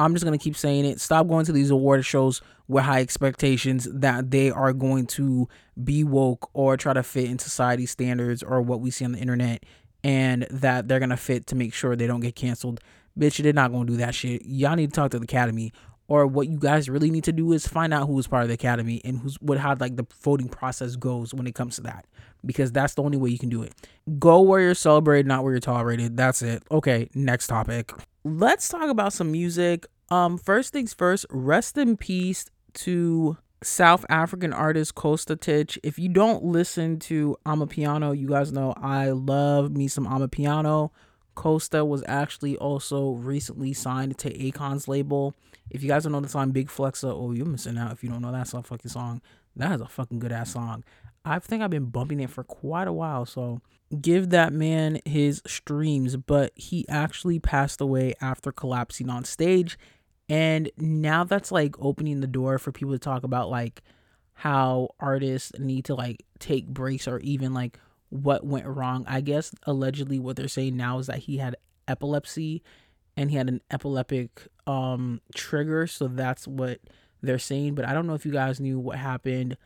I'm 0.00 0.14
just 0.14 0.24
gonna 0.24 0.38
keep 0.38 0.56
saying 0.56 0.84
it. 0.84 1.00
Stop 1.00 1.28
going 1.28 1.46
to 1.46 1.52
these 1.52 1.70
award 1.70 2.04
shows 2.04 2.42
with 2.66 2.84
high 2.84 3.00
expectations 3.00 3.88
that 3.92 4.32
they 4.32 4.50
are 4.50 4.72
going 4.72 5.06
to 5.06 5.48
be 5.82 6.02
woke 6.02 6.50
or 6.54 6.76
try 6.76 6.92
to 6.92 7.04
fit 7.04 7.30
in 7.30 7.38
society 7.38 7.86
standards 7.86 8.42
or 8.42 8.60
what 8.60 8.80
we 8.80 8.90
see 8.90 9.04
on 9.04 9.12
the 9.12 9.18
internet 9.18 9.64
and 10.04 10.46
that 10.50 10.88
they're 10.88 11.00
gonna 11.00 11.16
fit 11.16 11.46
to 11.48 11.54
make 11.56 11.74
sure 11.74 11.96
they 11.96 12.06
don't 12.06 12.20
get 12.20 12.34
canceled. 12.34 12.80
Bitch, 13.18 13.42
they're 13.42 13.52
not 13.52 13.72
gonna 13.72 13.86
do 13.86 13.96
that 13.96 14.14
shit. 14.14 14.42
Y'all 14.44 14.76
need 14.76 14.92
to 14.92 15.00
talk 15.00 15.10
to 15.12 15.18
the 15.18 15.24
academy. 15.24 15.72
Or 16.08 16.26
what 16.26 16.48
you 16.48 16.58
guys 16.58 16.88
really 16.88 17.10
need 17.10 17.24
to 17.24 17.32
do 17.32 17.52
is 17.52 17.66
find 17.66 17.92
out 17.92 18.06
who 18.06 18.18
is 18.18 18.26
part 18.26 18.42
of 18.42 18.48
the 18.48 18.54
academy 18.54 19.02
and 19.04 19.18
who's 19.18 19.36
what 19.42 19.58
how 19.58 19.76
like 19.78 19.96
the 19.96 20.06
voting 20.22 20.48
process 20.48 20.96
goes 20.96 21.34
when 21.34 21.46
it 21.46 21.54
comes 21.54 21.76
to 21.76 21.82
that. 21.82 22.06
Because 22.46 22.72
that's 22.72 22.94
the 22.94 23.02
only 23.02 23.18
way 23.18 23.28
you 23.28 23.38
can 23.38 23.50
do 23.50 23.62
it. 23.62 23.74
Go 24.18 24.40
where 24.40 24.60
you're 24.60 24.74
celebrated, 24.74 25.26
not 25.26 25.42
where 25.42 25.52
you're 25.52 25.60
tolerated. 25.60 26.16
That's 26.16 26.40
it. 26.40 26.62
Okay, 26.70 27.10
next 27.14 27.48
topic. 27.48 27.92
Let's 28.24 28.68
talk 28.68 28.88
about 28.88 29.12
some 29.12 29.30
music. 29.30 29.86
Um, 30.10 30.38
first 30.38 30.72
things 30.72 30.94
first, 30.94 31.26
rest 31.28 31.76
in 31.76 31.98
peace 31.98 32.46
to 32.74 33.36
South 33.62 34.04
African 34.08 34.52
artist 34.52 34.94
Costa 34.94 35.36
Titch. 35.36 35.78
If 35.82 35.98
you 35.98 36.08
don't 36.08 36.44
listen 36.44 36.98
to 37.00 37.36
Amapiano, 37.44 38.16
you 38.16 38.28
guys 38.28 38.52
know 38.52 38.72
I 38.76 39.10
love 39.10 39.72
me 39.72 39.88
some 39.88 40.06
Amapiano. 40.06 40.90
Costa 41.34 41.84
was 41.84 42.02
actually 42.06 42.56
also 42.56 43.12
recently 43.12 43.72
signed 43.72 44.18
to 44.18 44.30
Akon's 44.30 44.88
label. 44.88 45.34
If 45.70 45.82
you 45.82 45.88
guys 45.88 46.04
don't 46.04 46.12
know 46.12 46.20
the 46.20 46.28
song 46.28 46.50
Big 46.50 46.68
Flexa, 46.68 47.12
oh, 47.12 47.32
you're 47.32 47.46
missing 47.46 47.78
out 47.78 47.92
if 47.92 48.02
you 48.02 48.10
don't 48.10 48.22
know 48.22 48.32
that 48.32 48.48
song, 48.48 48.62
fucking 48.62 48.90
song. 48.90 49.22
That 49.56 49.72
is 49.72 49.80
a 49.80 49.88
fucking 49.88 50.18
good 50.18 50.32
ass 50.32 50.52
song. 50.52 50.84
I 51.24 51.38
think 51.38 51.62
I've 51.62 51.70
been 51.70 51.86
bumping 51.86 52.20
it 52.20 52.30
for 52.30 52.44
quite 52.44 52.88
a 52.88 52.92
while, 52.92 53.26
so 53.26 53.60
give 54.00 54.30
that 54.30 54.52
man 54.52 55.00
his 55.04 55.42
streams. 55.46 56.16
But 56.16 56.52
he 56.54 56.88
actually 56.88 57.38
passed 57.38 57.80
away 57.80 58.14
after 58.20 58.50
collapsing 58.50 59.10
on 59.10 59.24
stage 59.24 59.78
and 60.28 60.70
now 60.76 61.24
that's 61.24 61.50
like 61.50 61.74
opening 61.78 62.20
the 62.20 62.26
door 62.26 62.58
for 62.58 62.72
people 62.72 62.92
to 62.92 62.98
talk 62.98 63.22
about 63.24 63.50
like 63.50 63.82
how 64.34 64.90
artists 65.00 65.52
need 65.58 65.84
to 65.86 65.94
like 65.94 66.24
take 66.38 66.68
breaks 66.68 67.08
or 67.08 67.18
even 67.20 67.54
like 67.54 67.78
what 68.10 68.44
went 68.44 68.66
wrong. 68.66 69.04
I 69.08 69.20
guess 69.20 69.54
allegedly 69.64 70.18
what 70.18 70.36
they're 70.36 70.48
saying 70.48 70.76
now 70.76 70.98
is 70.98 71.06
that 71.06 71.18
he 71.18 71.38
had 71.38 71.56
epilepsy 71.86 72.62
and 73.16 73.30
he 73.30 73.36
had 73.36 73.48
an 73.48 73.60
epileptic 73.70 74.46
um 74.66 75.20
trigger, 75.34 75.86
so 75.86 76.08
that's 76.08 76.46
what 76.46 76.80
they're 77.22 77.38
saying, 77.38 77.74
but 77.74 77.84
I 77.84 77.92
don't 77.92 78.06
know 78.06 78.14
if 78.14 78.24
you 78.24 78.32
guys 78.32 78.60
knew 78.60 78.78
what 78.78 78.98
happened 78.98 79.56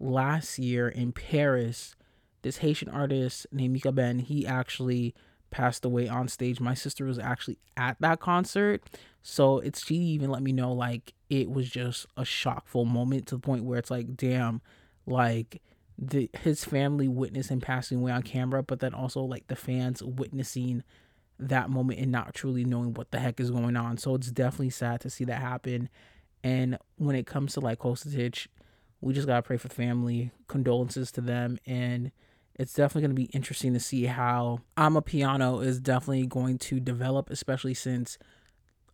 last 0.00 0.58
year 0.58 0.88
in 0.88 1.12
Paris. 1.12 1.94
This 2.42 2.58
Haitian 2.58 2.88
artist 2.88 3.46
named 3.52 3.76
Mikaben, 3.76 4.20
he 4.22 4.46
actually 4.46 5.14
passed 5.52 5.84
away 5.84 6.08
on 6.08 6.26
stage. 6.26 6.58
My 6.58 6.74
sister 6.74 7.04
was 7.04 7.18
actually 7.18 7.58
at 7.76 7.96
that 8.00 8.18
concert. 8.18 8.82
So 9.22 9.60
it's 9.60 9.86
she 9.86 9.94
even 9.94 10.30
let 10.30 10.42
me 10.42 10.50
know 10.50 10.72
like 10.72 11.14
it 11.30 11.48
was 11.48 11.70
just 11.70 12.06
a 12.16 12.24
shockful 12.24 12.84
moment 12.84 13.28
to 13.28 13.36
the 13.36 13.40
point 13.40 13.64
where 13.64 13.78
it's 13.78 13.90
like, 13.90 14.16
damn, 14.16 14.60
like 15.06 15.62
the 15.96 16.28
his 16.40 16.64
family 16.64 17.06
witnessed 17.06 17.50
him 17.50 17.60
passing 17.60 17.98
away 17.98 18.10
on 18.10 18.22
camera, 18.22 18.64
but 18.64 18.80
then 18.80 18.94
also 18.94 19.22
like 19.22 19.46
the 19.46 19.54
fans 19.54 20.02
witnessing 20.02 20.82
that 21.38 21.70
moment 21.70 22.00
and 22.00 22.10
not 22.10 22.34
truly 22.34 22.64
knowing 22.64 22.94
what 22.94 23.10
the 23.12 23.20
heck 23.20 23.38
is 23.38 23.50
going 23.50 23.76
on. 23.76 23.98
So 23.98 24.14
it's 24.16 24.30
definitely 24.30 24.70
sad 24.70 25.00
to 25.02 25.10
see 25.10 25.24
that 25.24 25.40
happen. 25.40 25.88
And 26.42 26.78
when 26.96 27.14
it 27.14 27.26
comes 27.26 27.54
to 27.54 27.60
like 27.60 27.78
Costa 27.78 28.10
Titch, 28.10 28.48
we 29.00 29.12
just 29.12 29.28
gotta 29.28 29.42
pray 29.42 29.56
for 29.56 29.68
family, 29.68 30.32
condolences 30.48 31.12
to 31.12 31.20
them, 31.20 31.58
and 31.66 32.10
it's 32.54 32.74
definitely 32.74 33.02
going 33.02 33.16
to 33.16 33.22
be 33.22 33.36
interesting 33.36 33.72
to 33.74 33.80
see 33.80 34.04
how 34.04 34.60
Amapiano 34.76 35.64
is 35.64 35.80
definitely 35.80 36.26
going 36.26 36.58
to 36.58 36.80
develop, 36.80 37.30
especially 37.30 37.74
since 37.74 38.18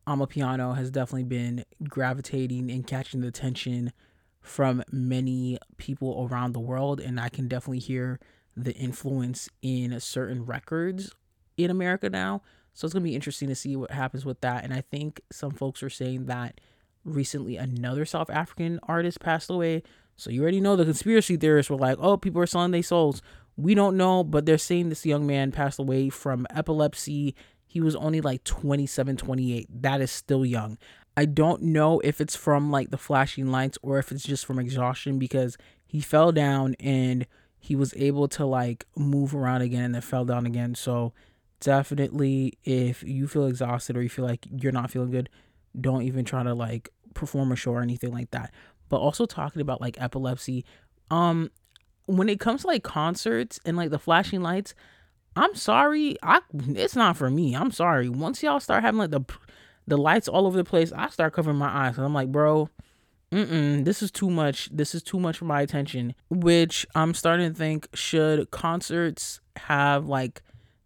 Amapiano 0.07 0.77
has 0.77 0.90
definitely 0.90 1.25
been 1.25 1.64
gravitating 1.88 2.71
and 2.71 2.87
catching 2.87 3.21
the 3.21 3.29
attention 3.29 3.92
from 4.40 4.83
many 4.90 5.59
people 5.77 6.29
around 6.31 6.53
the 6.53 6.61
world. 6.61 7.01
And 7.01 7.21
I 7.21 7.29
can 7.29 7.49
definitely 7.49 7.81
hear 7.81 8.18
the 8.57 8.73
influence 8.75 9.49
in 9.61 9.99
certain 10.01 10.44
records 10.44 11.12
in 11.57 11.71
America 11.71 12.09
now. 12.09 12.42
So 12.73 12.87
it's 12.87 12.94
going 12.94 13.03
to 13.03 13.09
be 13.09 13.14
interesting 13.14 13.49
to 13.49 13.55
see 13.55 13.77
what 13.77 13.90
happens 13.90 14.25
with 14.25 14.40
that. 14.40 14.64
And 14.64 14.73
I 14.73 14.81
think 14.81 15.21
some 15.33 15.51
folks 15.51 15.83
are 15.83 15.90
saying 15.90 16.27
that 16.27 16.61
recently 17.05 17.57
another 17.57 18.05
South 18.05 18.31
African 18.31 18.79
artist 18.85 19.21
passed 19.21 19.51
away. 19.51 19.83
So 20.16 20.31
you 20.31 20.42
already 20.42 20.61
know 20.61 20.77
the 20.77 20.85
conspiracy 20.85 21.37
theorists 21.37 21.71
were 21.71 21.77
like, 21.77 21.97
oh, 22.01 22.16
people 22.16 22.40
are 22.40 22.47
selling 22.47 22.71
their 22.71 22.83
souls. 22.83 23.21
We 23.59 23.75
don't 23.75 23.97
know, 23.97 24.23
but 24.23 24.47
they're 24.47 24.57
saying 24.57 24.88
this 24.88 25.05
young 25.05 25.27
man 25.27 25.51
passed 25.51 25.81
away 25.81 26.11
from 26.11 26.47
epilepsy. 26.49 27.35
He 27.66 27.81
was 27.81 27.97
only 27.97 28.21
like 28.21 28.44
27, 28.44 29.16
28. 29.16 29.83
That 29.83 30.01
is 30.01 30.12
still 30.12 30.47
young. 30.47 30.79
I 31.16 31.25
don't 31.25 31.62
know 31.62 31.99
if 32.05 32.21
it's 32.21 32.37
from 32.37 32.71
like 32.71 32.90
the 32.90 32.97
flashing 32.97 33.49
lights 33.51 33.77
or 33.83 33.99
if 33.99 34.12
it's 34.12 34.23
just 34.23 34.47
from 34.47 34.61
exhaustion 34.61 35.18
because 35.18 35.59
he 35.85 36.01
fell 36.01 36.31
down 36.31 36.77
and 36.79 37.27
he 37.59 37.75
was 37.75 37.92
able 37.97 38.29
to 38.29 38.47
like 38.47 38.87
move 38.97 39.35
around 39.35 39.62
again 39.62 39.83
and 39.83 39.94
then 39.97 40.03
fell 40.03 40.25
down 40.25 40.47
again. 40.47 40.77
So 40.77 41.12
definitely 41.59 42.57
if 42.62 43.03
you 43.03 43.27
feel 43.27 43.47
exhausted 43.47 43.97
or 43.97 44.03
you 44.03 44.09
feel 44.09 44.25
like 44.25 44.47
you're 44.49 44.71
not 44.71 44.92
feeling 44.92 45.11
good, 45.11 45.29
don't 45.81 46.03
even 46.03 46.25
try 46.25 46.44
to 46.44 46.55
like 46.55 46.90
perform 47.14 47.51
a 47.51 47.57
show 47.57 47.73
or 47.73 47.83
anything 47.83 48.12
like 48.12 48.31
that. 48.31 48.55
But 48.88 48.99
also 48.99 49.27
talking 49.27 49.61
about 49.61 49.81
like 49.81 50.01
epilepsy, 50.01 50.64
um 51.11 51.51
when 52.09 52.29
it 52.31 52.40
comes 52.40 52.62
to 52.62 52.66
like 52.66 52.83
concerts 52.83 53.61
and 53.64 53.77
like 53.77 53.90
the 53.90 53.99
flashing 53.99 54.40
lights, 54.40 54.75
I'm 55.37 55.55
sorry, 55.55 56.16
I 56.23 56.40
it's 56.53 56.97
not 56.97 57.16
for 57.16 57.31
me. 57.31 57.55
I'm 57.55 57.71
sorry. 57.71 58.09
Once 58.09 58.42
y'all 58.42 58.61
start 58.61 58.83
having 58.83 58.99
like 58.99 59.11
the 59.11 59.21
the 59.87 59.99
lights 59.99 60.27
all 60.27 60.47
over 60.47 60.57
the 60.57 60.64
place, 60.64 60.90
I 60.92 61.09
start 61.11 61.35
covering 61.35 61.59
my 61.59 61.68
eyes. 61.68 61.97
And 61.97 62.07
I'm 62.07 62.14
like, 62.14 62.33
bro, 62.33 62.71
mm 63.31 63.85
this 63.85 64.03
is 64.03 64.11
too 64.11 64.31
much. 64.31 64.71
This 64.73 64.94
is 64.94 65.03
too 65.03 65.21
much 65.21 65.37
for 65.37 65.44
my 65.44 65.61
attention. 65.61 66.14
Which 66.31 66.87
I'm 66.94 67.12
starting 67.12 67.53
to 67.53 67.57
think 67.57 67.88
should 67.92 68.51
concerts 68.51 69.40
have 69.57 70.07
like 70.07 70.42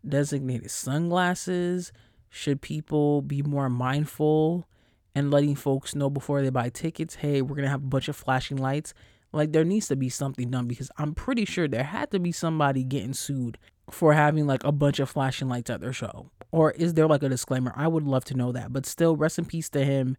designated 0.06 0.72
sunglasses? 0.72 1.92
Should 2.30 2.62
people 2.62 3.22
be 3.22 3.42
more 3.42 3.68
mindful 3.68 4.66
and 5.14 5.30
letting 5.30 5.54
folks 5.54 5.94
know 5.94 6.10
before 6.10 6.42
they 6.42 6.50
buy 6.50 6.68
tickets, 6.68 7.16
hey, 7.16 7.42
we're 7.42 7.54
gonna 7.54 7.68
have 7.68 7.84
a 7.84 7.86
bunch 7.86 8.08
of 8.08 8.16
flashing 8.16 8.56
lights 8.56 8.92
like 9.32 9.52
there 9.52 9.64
needs 9.64 9.88
to 9.88 9.96
be 9.96 10.08
something 10.08 10.50
done 10.50 10.66
because 10.66 10.90
I'm 10.98 11.14
pretty 11.14 11.44
sure 11.44 11.66
there 11.66 11.84
had 11.84 12.10
to 12.10 12.18
be 12.18 12.32
somebody 12.32 12.84
getting 12.84 13.14
sued 13.14 13.58
for 13.90 14.12
having 14.12 14.46
like 14.46 14.64
a 14.64 14.72
bunch 14.72 14.98
of 15.00 15.10
flashing 15.10 15.48
lights 15.48 15.70
at 15.70 15.80
their 15.80 15.92
show. 15.92 16.30
Or 16.50 16.72
is 16.72 16.94
there 16.94 17.06
like 17.06 17.22
a 17.22 17.28
disclaimer? 17.28 17.72
I 17.74 17.88
would 17.88 18.04
love 18.04 18.24
to 18.26 18.34
know 18.34 18.52
that. 18.52 18.72
But 18.72 18.84
still, 18.86 19.16
rest 19.16 19.38
in 19.38 19.46
peace 19.46 19.70
to 19.70 19.84
him. 19.84 20.16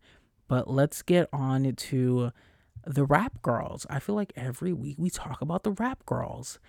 But 0.47 0.69
let's 0.69 1.01
get 1.01 1.29
on 1.31 1.71
to 1.71 2.31
the 2.85 3.05
rap 3.05 3.41
girls. 3.41 3.85
I 3.89 3.99
feel 3.99 4.15
like 4.15 4.33
every 4.35 4.73
week 4.73 4.95
we 4.97 5.09
talk 5.09 5.41
about 5.41 5.63
the 5.63 5.71
rap 5.71 6.05
girls. 6.05 6.59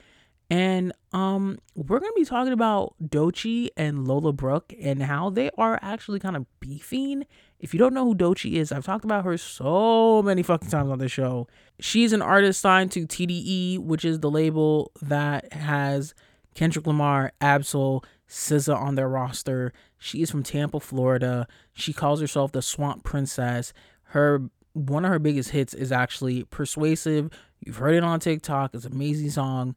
And 0.50 0.92
um 1.12 1.58
we're 1.74 2.00
gonna 2.00 2.12
be 2.14 2.24
talking 2.24 2.52
about 2.52 2.94
Doechii 3.02 3.70
and 3.76 4.06
Lola 4.06 4.32
Brooke 4.32 4.72
and 4.80 5.02
how 5.02 5.30
they 5.30 5.50
are 5.56 5.78
actually 5.82 6.20
kind 6.20 6.36
of 6.36 6.46
beefing. 6.60 7.24
If 7.58 7.72
you 7.72 7.78
don't 7.78 7.94
know 7.94 8.04
who 8.04 8.14
Doechii 8.14 8.54
is, 8.54 8.72
I've 8.72 8.84
talked 8.84 9.04
about 9.04 9.24
her 9.24 9.38
so 9.38 10.22
many 10.22 10.42
fucking 10.42 10.68
times 10.68 10.90
on 10.90 10.98
the 10.98 11.08
show. 11.08 11.48
She's 11.80 12.12
an 12.12 12.20
artist 12.20 12.60
signed 12.60 12.92
to 12.92 13.06
TDE, 13.06 13.78
which 13.78 14.04
is 14.04 14.20
the 14.20 14.30
label 14.30 14.92
that 15.00 15.52
has 15.52 16.14
Kendrick 16.54 16.86
Lamar, 16.86 17.32
Ab-Soul, 17.40 18.04
SZA 18.28 18.76
on 18.76 18.94
their 18.94 19.08
roster. 19.08 19.72
She 19.98 20.22
is 20.22 20.30
from 20.30 20.42
Tampa, 20.42 20.80
Florida. 20.80 21.48
She 21.72 21.92
calls 21.92 22.20
herself 22.20 22.52
the 22.52 22.62
Swamp 22.62 23.02
Princess. 23.02 23.72
Her 24.08 24.42
one 24.74 25.04
of 25.04 25.10
her 25.10 25.18
biggest 25.18 25.50
hits 25.50 25.72
is 25.72 25.92
actually 25.92 26.44
Persuasive. 26.44 27.30
You've 27.60 27.76
heard 27.76 27.94
it 27.94 28.04
on 28.04 28.20
TikTok. 28.20 28.74
It's 28.74 28.84
an 28.84 28.92
amazing 28.92 29.30
song. 29.30 29.74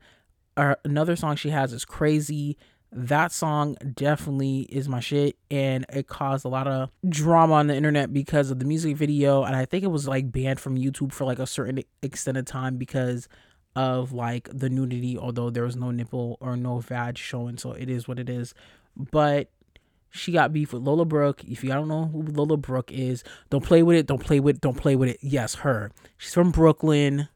Uh, 0.58 0.76
another 0.84 1.16
song 1.16 1.36
she 1.36 1.50
has 1.50 1.72
is 1.72 1.86
Crazy. 1.86 2.58
That 2.92 3.32
song 3.32 3.76
definitely 3.94 4.62
is 4.62 4.90
my 4.90 5.02
shit, 5.02 5.38
and 5.52 5.86
it 5.90 6.08
caused 6.08 6.46
a 6.46 6.48
lot 6.48 6.68
of 6.68 6.90
drama 7.08 7.56
on 7.56 7.68
the 7.68 7.76
internet 7.76 8.12
because 8.12 8.50
of 8.50 8.60
the 8.60 8.66
music 8.66 8.96
video. 8.96 9.44
And 9.44 9.56
I 9.56 9.66
think 9.66 9.84
it 9.84 9.92
was 9.92 10.08
like 10.08 10.32
banned 10.32 10.60
from 10.60 10.78
YouTube 10.78 11.12
for 11.14 11.26
like 11.26 11.38
a 11.38 11.46
certain 11.46 11.84
extended 12.02 12.48
time 12.48 12.78
because 12.78 13.28
of 13.76 14.14
like 14.14 14.50
the 14.52 14.70
nudity, 14.70 15.18
although 15.18 15.50
there 15.50 15.64
was 15.64 15.76
no 15.76 15.92
nipple 15.92 16.38
or 16.40 16.58
no 16.58 16.80
vag 16.80 17.18
showing. 17.18 17.58
So 17.58 17.74
it 17.74 17.90
is 17.90 18.08
what 18.08 18.20
it 18.20 18.30
is. 18.30 18.56
But 18.96 19.52
she 20.10 20.32
got 20.32 20.54
beef 20.54 20.74
with 20.74 20.82
Lola 20.82 21.06
Brooke. 21.06 21.44
If 21.44 21.64
you 21.64 21.70
don't 21.70 21.90
know 21.90 22.06
who 22.06 22.24
Lola 22.24 22.58
Brooke 22.58 22.92
is, 22.92 23.24
don't 23.50 23.64
play 23.64 23.84
with 23.84 23.98
it. 23.98 24.08
Don't 24.08 24.24
play 24.24 24.40
with 24.40 24.56
it. 24.56 24.62
Don't 24.62 24.78
play 24.78 24.96
with 24.96 25.10
it. 25.10 25.20
Yes, 25.22 25.56
her. 25.56 25.92
She's 26.18 26.34
from 26.34 26.52
Brooklyn. 26.52 27.28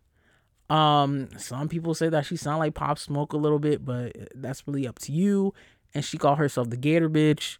Um, 0.71 1.27
some 1.37 1.67
people 1.67 1.93
say 1.93 2.07
that 2.07 2.25
she 2.25 2.37
sound 2.37 2.59
like 2.59 2.75
Pop 2.75 2.97
Smoke 2.97 3.33
a 3.33 3.37
little 3.37 3.59
bit, 3.59 3.83
but 3.83 4.15
that's 4.33 4.65
really 4.65 4.87
up 4.87 4.99
to 4.99 5.11
you. 5.11 5.53
And 5.93 6.05
she 6.05 6.17
called 6.17 6.37
herself 6.37 6.69
the 6.69 6.77
Gator 6.77 7.09
bitch, 7.09 7.57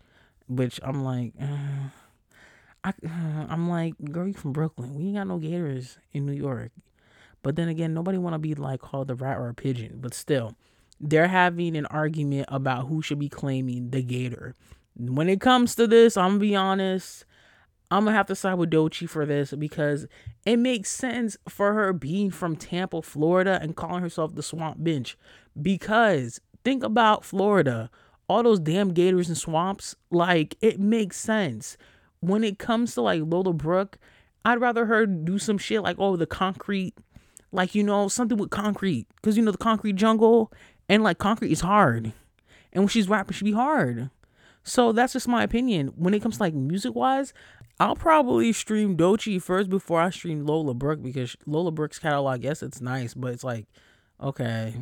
which 0.47 0.80
I'm 0.82 1.04
like, 1.04 1.34
uh, 1.41 1.89
I, 2.86 2.89
uh, 2.89 3.47
I'm 3.50 3.69
like, 3.69 3.95
girl, 4.12 4.28
you 4.28 4.34
from 4.34 4.54
Brooklyn? 4.54 4.95
We 4.95 5.08
ain't 5.08 5.15
got 5.15 5.28
no 5.28 5.39
Gators 5.39 5.97
in 6.13 6.26
New 6.26 6.32
York. 6.32 6.71
But 7.43 7.58
then 7.58 7.67
again, 7.67 7.93
nobody 7.93 8.17
want 8.17 8.34
to 8.34 8.39
be 8.39 8.56
like 8.56 8.80
called 8.80 9.12
a 9.12 9.15
rat 9.15 9.38
or 9.38 9.50
a 9.50 9.54
pigeon. 9.54 9.97
But 10.00 10.13
still, 10.13 10.56
they're 11.02 11.28
having 11.28 11.76
an 11.76 11.88
argument 11.88 12.45
about 12.47 12.88
who 12.88 13.02
should 13.02 13.19
be 13.19 13.28
claiming 13.28 13.89
the 13.89 14.02
Gator. 14.02 14.56
When 14.95 15.28
it 15.28 15.41
comes 15.41 15.76
to 15.76 15.86
this, 15.86 16.15
I'm 16.15 16.30
gonna 16.30 16.39
be 16.39 16.56
honest. 16.56 17.26
I'm 17.91 18.06
gonna 18.06 18.15
have 18.15 18.27
to 18.27 18.36
side 18.36 18.54
with 18.54 18.71
Doechii 18.71 19.10
for 19.10 19.25
this 19.25 19.54
because 19.54 20.08
it 20.45 20.58
makes 20.58 20.89
sense 20.89 21.36
for 21.49 21.73
her 21.73 21.91
being 21.91 22.32
from 22.32 22.56
Tampa, 22.56 23.01
Florida, 23.01 23.60
and 23.62 23.75
calling 23.75 24.01
herself 24.01 24.34
the 24.34 24.41
Swamp 24.41 24.80
Bitch. 24.80 25.15
Because 25.62 26.39
think 26.63 26.84
about 26.84 27.25
Florida, 27.25 27.91
all 28.30 28.43
those 28.43 28.62
damn 28.62 28.93
gators 28.93 29.27
and 29.27 29.38
swamps. 29.38 29.93
Like 30.10 30.56
it 30.62 30.80
makes 30.80 31.17
sense. 31.17 31.75
When 32.21 32.45
it 32.45 32.58
comes 32.58 32.93
to 32.93 33.01
like 33.01 33.23
Lola 33.25 33.51
Brooke, 33.51 33.97
I'd 34.45 34.62
rather 34.62 34.86
her 34.86 35.06
do 35.06 35.38
some 35.38 35.58
shit 35.58 35.84
like 35.84 35.97
oh 35.99 36.15
the 36.15 36.25
concrete, 36.25 36.93
like 37.51 37.75
you 37.75 37.84
know 37.84 38.08
something 38.08 38.38
with 38.38 38.51
concrete, 38.51 39.08
because 39.17 39.36
you 39.36 39.43
know 39.43 39.51
the 39.51 39.58
concrete 39.58 39.97
jungle 39.97 40.49
and 40.88 41.04
like 41.04 41.17
concrete 41.17 41.51
is 41.51 41.62
hard, 41.62 42.13
and 42.71 42.84
when 42.84 42.88
she's 42.88 43.10
rapping, 43.10 43.34
she 43.34 43.43
be 43.43 43.51
hard. 43.51 44.10
So 44.63 44.91
that's 44.91 45.13
just 45.13 45.27
my 45.27 45.43
opinion. 45.43 45.88
When 45.95 46.13
it 46.13 46.21
comes 46.21 46.38
to 46.38 46.43
like 46.43 46.54
music 46.54 46.95
wise, 46.95 47.34
I'll 47.82 47.96
probably 47.96 48.54
stream 48.54 48.96
Doechii 48.96 49.41
first 49.41 49.67
before 49.67 50.00
I 50.00 50.12
stream 50.12 50.46
Lola 50.46 50.76
Brooke 50.76 51.02
because 51.02 51.36
Lola 51.48 51.72
Brooke's 51.72 51.98
catalog, 51.98 52.44
yes, 52.44 52.62
it's 52.62 52.80
nice, 52.80 53.15
but 53.15 53.34
it's 53.34 53.44
like, 53.44 53.65
okay, 54.22 54.76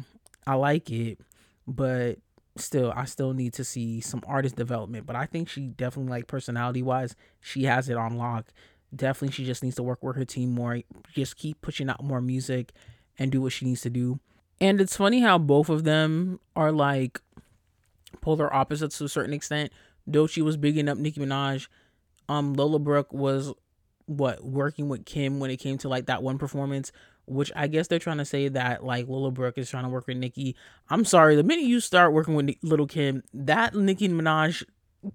I 0.46 0.56
like 0.56 0.92
it, 0.92 1.22
but 1.66 2.18
still, 2.58 2.92
I 2.94 3.06
still 3.06 3.32
need 3.32 3.54
to 3.54 3.64
see 3.64 4.02
some 4.02 4.22
artist 4.28 4.58
development. 4.58 5.06
But 5.06 5.16
I 5.16 5.28
think 5.28 5.48
she 5.48 5.68
definitely, 5.68 6.12
like 6.12 6.28
personality 6.28 6.82
wise, 6.82 7.16
she 7.40 7.64
has 7.64 7.88
it 7.88 7.96
on 7.96 8.18
lock. 8.18 8.48
Definitely, 8.94 9.34
she 9.34 9.46
just 9.46 9.64
needs 9.64 9.78
to 9.78 9.84
work 9.84 10.04
with 10.04 10.18
her 10.18 10.26
team 10.26 10.54
more, 10.54 10.82
just 11.14 11.38
keep 11.38 11.62
pushing 11.62 11.90
out 11.90 12.04
more 12.04 12.20
music 12.20 12.74
and 13.18 13.32
do 13.32 13.40
what 13.40 13.54
she 13.54 13.64
needs 13.64 13.80
to 13.84 13.90
do. 13.90 14.20
And 14.60 14.82
it's 14.82 14.98
funny 14.98 15.22
how 15.22 15.38
both 15.38 15.70
of 15.70 15.86
them 15.86 16.42
are 16.54 16.74
like 16.74 17.22
polar 18.20 18.54
opposites 18.54 18.98
to 18.98 19.06
a 19.06 19.10
certain 19.10 19.34
extent. 19.34 19.72
Doechii 20.10 20.44
was 20.44 20.58
bigging 20.58 20.90
up 20.90 20.98
Nicki 20.98 21.22
Minaj. 21.22 21.70
Um, 22.30 22.54
Lola 22.54 22.80
Brooke 22.80 23.12
was 23.12 23.52
what 24.06 24.44
working 24.44 24.88
with 24.88 25.06
Kim 25.06 25.40
when 25.40 25.52
it 25.52 25.58
came 25.58 25.78
to 25.80 25.90
like 25.90 26.06
that 26.06 26.24
one 26.24 26.38
performance, 26.38 26.92
which 27.26 27.52
I 27.56 27.68
guess 27.68 27.88
they're 27.88 28.00
trying 28.00 28.20
to 28.20 28.26
say 28.26 28.48
that 28.48 28.84
like 28.84 29.08
Lola 29.08 29.32
Brooke 29.32 29.58
is 29.58 29.70
trying 29.70 29.84
to 29.84 29.90
work 29.90 30.08
with 30.08 30.18
Nicki. 30.18 30.56
I'm 30.90 31.06
sorry, 31.06 31.36
the 31.36 31.44
minute 31.44 31.66
you 31.66 31.80
start 31.80 32.14
working 32.14 32.36
with 32.36 32.56
Lil' 32.62 32.88
Kim, 32.88 33.24
that 33.34 33.76
Nicki 33.76 34.08
Minaj 34.08 34.64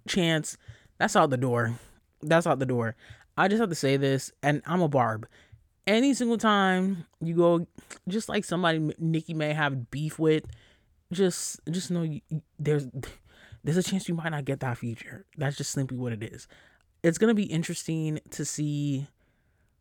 chance, 0.09 0.57
that's 0.99 1.17
out 1.17 1.31
the 1.31 1.37
door. 1.37 1.79
That's 2.21 2.47
out 2.47 2.59
the 2.59 2.67
door. 2.67 2.97
I 3.37 3.49
just 3.49 3.61
have 3.61 3.71
to 3.71 3.75
say 3.75 3.97
this, 3.97 4.33
and 4.43 4.63
I'm 4.67 4.83
a 4.83 4.89
barb. 4.89 5.27
Any 5.87 6.15
single 6.15 6.39
time 6.39 7.07
you 7.21 7.35
go, 7.35 7.67
just 8.09 8.29
like 8.29 8.45
somebody 8.45 8.95
Nicki 8.99 9.35
may 9.35 9.53
have 9.53 9.91
beef 9.91 10.19
with, 10.19 10.45
just 11.13 11.61
just 11.71 11.91
know 11.91 12.03
you, 12.03 12.23
there's 12.59 12.87
there's 13.63 13.77
a 13.77 13.83
chance 13.83 14.09
you 14.09 14.15
might 14.15 14.31
not 14.31 14.45
get 14.45 14.61
that 14.61 14.79
feature. 14.79 15.27
That's 15.37 15.57
just 15.57 15.73
simply 15.73 15.99
what 15.99 16.13
it 16.13 16.23
is. 16.23 16.49
It's 17.05 17.19
gonna 17.19 17.35
be 17.35 17.45
interesting 17.45 18.19
to 18.31 18.47
see 18.47 19.09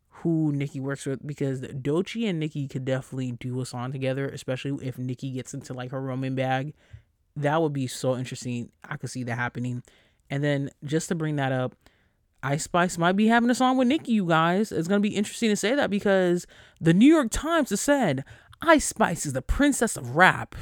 who 0.08 0.52
Nicki 0.52 0.78
works 0.78 1.06
with 1.06 1.26
because 1.26 1.62
Doechii 1.62 2.28
and 2.28 2.38
Nicki 2.38 2.68
could 2.68 2.84
definitely 2.84 3.32
do 3.32 3.62
a 3.62 3.66
song 3.66 3.92
together, 3.92 4.28
especially 4.28 4.86
if 4.86 4.98
Nicki 4.98 5.30
gets 5.30 5.54
into 5.54 5.72
like 5.72 5.90
her 5.90 6.02
Roman 6.02 6.34
bag. 6.34 6.74
That 7.34 7.62
would 7.62 7.72
be 7.72 7.86
so 7.86 8.14
interesting. 8.14 8.70
I 8.86 8.98
could 8.98 9.08
see 9.08 9.22
that 9.22 9.36
happening. 9.36 9.82
And 10.28 10.44
then 10.44 10.70
just 10.84 11.08
to 11.08 11.14
bring 11.14 11.36
that 11.36 11.50
up, 11.50 11.74
Ice 12.42 12.64
Spice 12.64 12.98
might 12.98 13.16
be 13.16 13.28
having 13.28 13.48
a 13.48 13.54
song 13.54 13.78
with 13.78 13.88
Nicki, 13.88 14.12
you 14.12 14.26
guys. 14.26 14.70
It's 14.70 14.86
gonna 14.86 15.00
be 15.00 15.16
interesting 15.16 15.48
to 15.48 15.56
say 15.56 15.74
that 15.74 15.88
because 15.88 16.46
the 16.78 16.92
New 16.92 17.10
York 17.10 17.28
Times 17.30 17.70
has 17.70 17.80
said 17.80 18.22
Ice 18.60 18.84
Spice 18.84 19.24
is 19.24 19.32
the 19.32 19.40
princess 19.40 19.96
of 19.96 20.14
rap. 20.14 20.54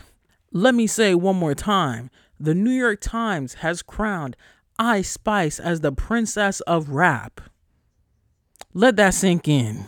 Let 0.53 0.77
me 0.77 0.87
say 0.87 1.17
one 1.17 1.37
more 1.37 1.57
time 1.57 2.09
the 2.39 2.55
New 2.55 2.71
York 2.71 3.01
Times 3.01 3.55
has 3.55 3.83
crowned 3.83 4.37
Ice 4.83 5.13
Spice 5.13 5.61
as 5.61 5.81
the 5.81 5.93
princess 5.93 6.61
of 6.63 6.89
rap. 6.89 7.41
Let 8.75 8.97
that 8.97 9.15
sink 9.15 9.47
in. 9.47 9.85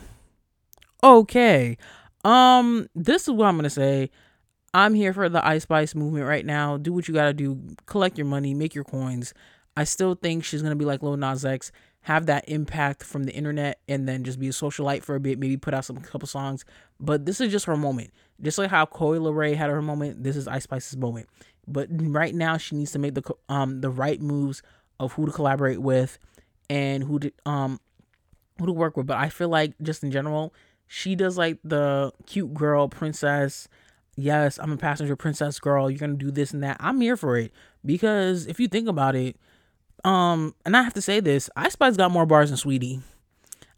Okay. 1.03 1.77
Um, 2.23 2.87
this 2.95 3.23
is 3.23 3.33
what 3.33 3.47
I'm 3.47 3.57
gonna 3.57 3.69
say. 3.69 4.09
I'm 4.73 4.93
here 4.93 5.11
for 5.11 5.27
the 5.27 5.45
Ice 5.45 5.63
Spice 5.63 5.95
movement 5.95 6.25
right 6.25 6.45
now. 6.45 6.77
Do 6.77 6.93
what 6.93 7.09
you 7.09 7.13
gotta 7.13 7.33
do. 7.33 7.59
Collect 7.87 8.17
your 8.17 8.25
money, 8.25 8.53
make 8.53 8.73
your 8.73 8.85
coins. 8.85 9.33
I 9.75 9.83
still 9.83 10.15
think 10.15 10.45
she's 10.45 10.61
gonna 10.61 10.77
be 10.77 10.85
like 10.85 11.03
Lil 11.03 11.17
Nas 11.17 11.43
X, 11.43 11.73
have 12.03 12.27
that 12.27 12.47
impact 12.47 13.03
from 13.03 13.25
the 13.25 13.33
internet, 13.33 13.81
and 13.89 14.07
then 14.07 14.23
just 14.23 14.39
be 14.39 14.47
a 14.47 14.51
socialite 14.51 15.03
for 15.03 15.15
a 15.15 15.19
bit. 15.19 15.39
Maybe 15.39 15.57
put 15.57 15.73
out 15.73 15.83
some 15.83 15.97
couple 15.97 16.29
songs. 16.29 16.63
But 17.01 17.25
this 17.25 17.41
is 17.41 17.51
just 17.51 17.65
her 17.65 17.75
moment. 17.75 18.11
Just 18.41 18.57
like 18.57 18.69
how 18.69 18.85
Coi 18.85 19.17
Leray 19.17 19.57
had 19.57 19.69
her 19.69 19.81
moment, 19.81 20.23
this 20.23 20.37
is 20.37 20.47
Ice 20.47 20.63
Spice's 20.63 20.95
moment. 20.95 21.27
But 21.67 21.87
right 21.91 22.33
now, 22.33 22.55
she 22.55 22.77
needs 22.77 22.93
to 22.93 22.99
make 22.99 23.15
the 23.15 23.23
um 23.49 23.81
the 23.81 23.89
right 23.89 24.21
moves 24.21 24.61
of 24.99 25.13
who 25.13 25.25
to 25.25 25.31
collaborate 25.31 25.81
with 25.81 26.17
and 26.69 27.03
who 27.03 27.19
to 27.19 27.31
um 27.45 27.79
who 28.59 28.65
to 28.65 28.71
work 28.71 28.97
with. 28.97 29.07
But 29.07 29.17
I 29.17 29.29
feel 29.29 29.49
like 29.49 29.73
just 29.81 30.03
in 30.03 30.11
general, 30.11 30.53
she 30.87 31.15
does 31.15 31.37
like 31.37 31.59
the 31.63 32.11
cute 32.25 32.53
girl 32.53 32.87
princess. 32.87 33.67
Yes, 34.15 34.57
I'm 34.59 34.71
a 34.71 34.77
passenger 34.77 35.15
princess 35.15 35.59
girl. 35.59 35.89
You're 35.89 35.99
gonna 35.99 36.13
do 36.13 36.31
this 36.31 36.53
and 36.53 36.63
that. 36.63 36.77
I'm 36.79 37.01
here 37.01 37.17
for 37.17 37.37
it 37.37 37.51
because 37.85 38.47
if 38.47 38.59
you 38.59 38.67
think 38.67 38.87
about 38.87 39.15
it, 39.15 39.37
um, 40.03 40.55
and 40.65 40.77
I 40.77 40.83
have 40.83 40.93
to 40.93 41.01
say 41.01 41.19
this, 41.19 41.49
Ice 41.55 41.73
Spice 41.73 41.97
got 41.97 42.11
more 42.11 42.25
bars 42.25 42.49
than 42.49 42.57
Saweetie. 42.57 43.01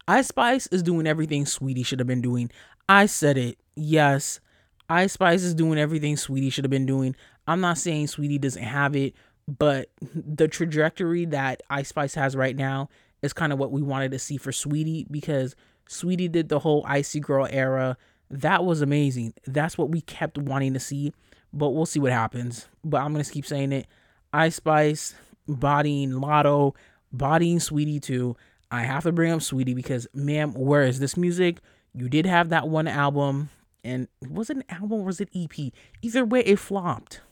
Ice 0.06 0.28
Spice 0.28 0.66
is 0.68 0.82
doing 0.82 1.06
everything 1.06 1.44
Saweetie 1.44 1.84
should 1.84 1.98
have 1.98 2.06
been 2.06 2.22
doing. 2.22 2.50
I 2.88 3.06
said 3.06 3.36
it. 3.36 3.58
Yes, 3.74 4.40
Ice 4.88 5.12
Spice 5.12 5.42
is 5.42 5.54
doing 5.54 5.78
everything 5.78 6.16
Saweetie 6.16 6.52
should 6.52 6.64
have 6.64 6.70
been 6.70 6.86
doing. 6.86 7.14
I'm 7.46 7.60
not 7.60 7.78
saying 7.78 8.06
Saweetie 8.06 8.40
doesn't 8.40 8.62
have 8.62 8.94
it, 8.94 9.14
but 9.48 9.88
the 10.14 10.46
trajectory 10.46 11.24
that 11.24 11.62
Ice 11.70 11.88
Spice 11.88 12.14
has 12.14 12.36
right 12.36 12.54
now 12.54 12.90
is 13.22 13.32
kind 13.32 13.52
of 13.52 13.58
what 13.58 13.72
we 13.72 13.80
wanted 13.80 14.10
to 14.12 14.18
see 14.18 14.36
for 14.36 14.50
Saweetie 14.50 15.10
because 15.10 15.56
Saweetie 15.88 16.30
did 16.30 16.50
the 16.50 16.58
whole 16.58 16.84
Icy 16.86 17.18
Girl 17.18 17.48
era. 17.50 17.96
That 18.30 18.64
was 18.64 18.82
amazing. 18.82 19.32
That's 19.46 19.78
what 19.78 19.88
we 19.88 20.02
kept 20.02 20.36
wanting 20.36 20.74
to 20.74 20.80
see, 20.80 21.14
but 21.52 21.70
we'll 21.70 21.86
see 21.86 21.98
what 21.98 22.12
happens. 22.12 22.68
But 22.84 23.00
I'm 23.00 23.14
going 23.14 23.24
to 23.24 23.30
keep 23.30 23.46
saying 23.46 23.72
it. 23.72 23.86
Ice 24.34 24.56
Spice, 24.56 25.14
bodying 25.48 26.10
Latto, 26.10 26.74
bodying 27.10 27.58
Saweetie 27.58 28.02
too. 28.02 28.36
I 28.70 28.82
have 28.82 29.04
to 29.04 29.12
bring 29.12 29.32
up 29.32 29.40
Saweetie 29.40 29.74
because, 29.74 30.06
ma'am, 30.12 30.52
where 30.52 30.82
is 30.82 31.00
this 31.00 31.16
music? 31.16 31.60
You 31.94 32.10
did 32.10 32.26
have 32.26 32.50
that 32.50 32.68
one 32.68 32.86
album 32.86 33.48
and 33.82 34.08
was 34.28 34.50
it 34.50 34.58
an 34.58 34.64
album 34.68 35.00
or 35.00 35.04
was 35.04 35.22
it 35.22 35.30
EP? 35.34 35.72
Either 36.02 36.26
way, 36.26 36.40
it 36.40 36.58
flopped. 36.58 37.22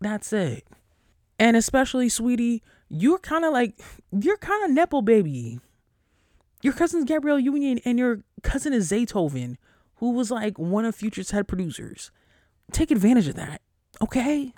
That's 0.00 0.32
it. 0.32 0.66
And 1.38 1.56
especially, 1.56 2.08
Saweetie, 2.08 2.60
you're 2.88 3.18
kind 3.18 3.44
of 3.44 3.52
like 3.52 3.80
you're 4.12 4.36
kind 4.38 4.64
of 4.64 4.70
nepo 4.70 5.02
baby. 5.02 5.60
Your 6.62 6.72
cousin's 6.72 7.04
Gabrielle 7.04 7.38
Union, 7.38 7.80
and 7.84 7.98
your 7.98 8.20
cousin 8.42 8.72
is 8.72 8.90
Zaytoven, 8.90 9.56
who 9.96 10.12
was 10.12 10.30
like 10.30 10.58
one 10.58 10.84
of 10.84 10.94
Future's 10.94 11.30
head 11.30 11.46
producers. 11.46 12.10
Take 12.72 12.90
advantage 12.90 13.28
of 13.28 13.36
that. 13.36 13.60
Okay. 14.02 14.52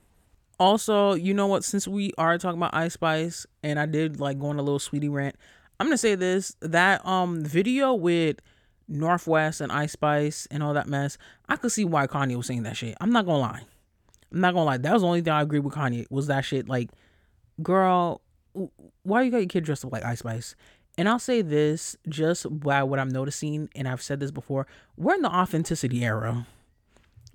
Also, 0.61 1.15
you 1.15 1.35
know 1.35 1.47
what? 1.47 1.65
Since 1.65 1.87
we 1.87 2.13
are 2.19 2.39
talking 2.39 2.59
about 2.59 2.75
Ice 2.75 2.95
Spice, 2.95 3.47
and 3.63 3.79
I 3.79 3.87
did 3.87 4.21
like 4.21 4.39
go 4.39 4.47
on 4.47 4.59
a 4.59 4.63
little 4.63 4.79
Saweetie 4.79 5.13
rant, 5.13 5.37
I'm 5.79 5.87
gonna 5.87 5.99
say 5.99 6.15
this: 6.15 6.57
that 6.61 7.05
um 7.07 7.45
video 7.45 7.95
with 7.95 8.39
North 8.89 9.27
West 9.27 9.61
and 9.61 9.71
Ice 9.71 9.93
Spice 9.93 10.49
and 10.51 10.63
all 10.63 10.75
that 10.75 10.89
mess, 10.89 11.19
I 11.49 11.57
could 11.57 11.73
see 11.73 11.85
why 11.85 12.07
Kanye 12.07 12.37
was 12.37 12.47
saying 12.47 12.63
that 12.65 12.77
shit. 12.77 12.97
I'm 13.01 13.11
not 13.11 13.27
gonna 13.27 13.39
lie. 13.39 13.63
I'm 14.33 14.41
not 14.41 14.55
gonna 14.55 14.65
lie. 14.65 14.79
That 14.79 14.93
was 14.93 15.03
the 15.03 15.09
only 15.09 15.23
thing 15.23 15.33
I 15.33 15.43
agreed 15.43 15.61
with 15.61 15.75
Kanye 15.75 16.07
was 16.11 16.27
that 16.27 16.45
shit. 16.45 16.69
Like, 16.69 16.91
girl, 17.63 18.21
why 19.03 19.23
you 19.23 19.31
got 19.31 19.39
your 19.39 19.47
kid 19.47 19.65
dressed 19.65 19.85
up 19.85 19.93
like 19.93 20.05
Ice 20.05 20.21
Spice? 20.21 20.55
And 20.97 21.09
I'll 21.09 21.19
say 21.19 21.43
this 21.43 21.97
just 22.09 22.47
by 22.51 22.83
what 22.83 22.99
I'm 22.99 23.09
noticing, 23.09 23.71
and 23.77 23.87
I've 23.87 24.03
said 24.03 24.21
this 24.21 24.31
before: 24.31 24.67
we're 24.97 25.15
in 25.15 25.23
the 25.23 25.35
authenticity 25.35 26.05
era 26.05 26.47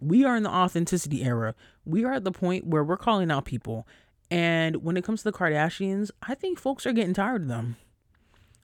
we 0.04 0.26
are 0.26 0.36
in 0.36 0.44
the 0.44 0.50
authenticity 0.50 1.24
era. 1.24 1.56
We 1.86 2.04
are 2.06 2.14
at 2.14 2.24
the 2.24 2.32
point 2.32 2.68
where 2.68 2.84
we're 2.84 2.98
calling 2.98 3.32
out 3.32 3.46
people. 3.46 3.88
And 4.30 4.78
when 4.84 4.98
it 4.98 5.04
comes 5.04 5.24
to 5.24 5.32
the 5.32 5.38
Kardashians, 5.38 6.12
I 6.22 6.36
think 6.36 6.60
folks 6.60 6.86
are 6.86 6.94
getting 6.94 7.14
tired 7.14 7.44
of 7.44 7.48
them. 7.48 7.78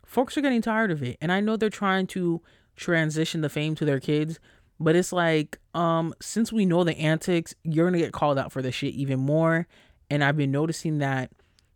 Folks 0.06 0.38
are 0.38 0.42
getting 0.42 0.62
tired 0.62 0.92
of 0.92 1.04
it. 1.04 1.18
And 1.22 1.32
I 1.32 1.40
know 1.40 1.56
they're 1.56 1.70
trying 1.70 2.08
to 2.08 2.42
transition 2.76 3.42
the 3.42 3.50
fame 3.50 3.76
to 3.76 3.86
their 3.86 4.00
kids, 4.00 4.40
but 4.80 4.96
it's 4.96 5.12
like, 5.12 5.60
um, 5.74 6.14
since 6.22 6.54
we 6.54 6.66
know 6.66 6.84
the 6.84 6.98
antics, 6.98 7.54
you're 7.64 7.86
gonna 7.88 7.98
get 7.98 8.14
called 8.14 8.40
out 8.40 8.52
for 8.52 8.62
this 8.62 8.76
shit 8.76 8.94
even 8.94 9.20
more. 9.20 9.68
And 10.10 10.24
I've 10.24 10.38
been 10.38 10.52
noticing 10.52 11.00
that 11.00 11.32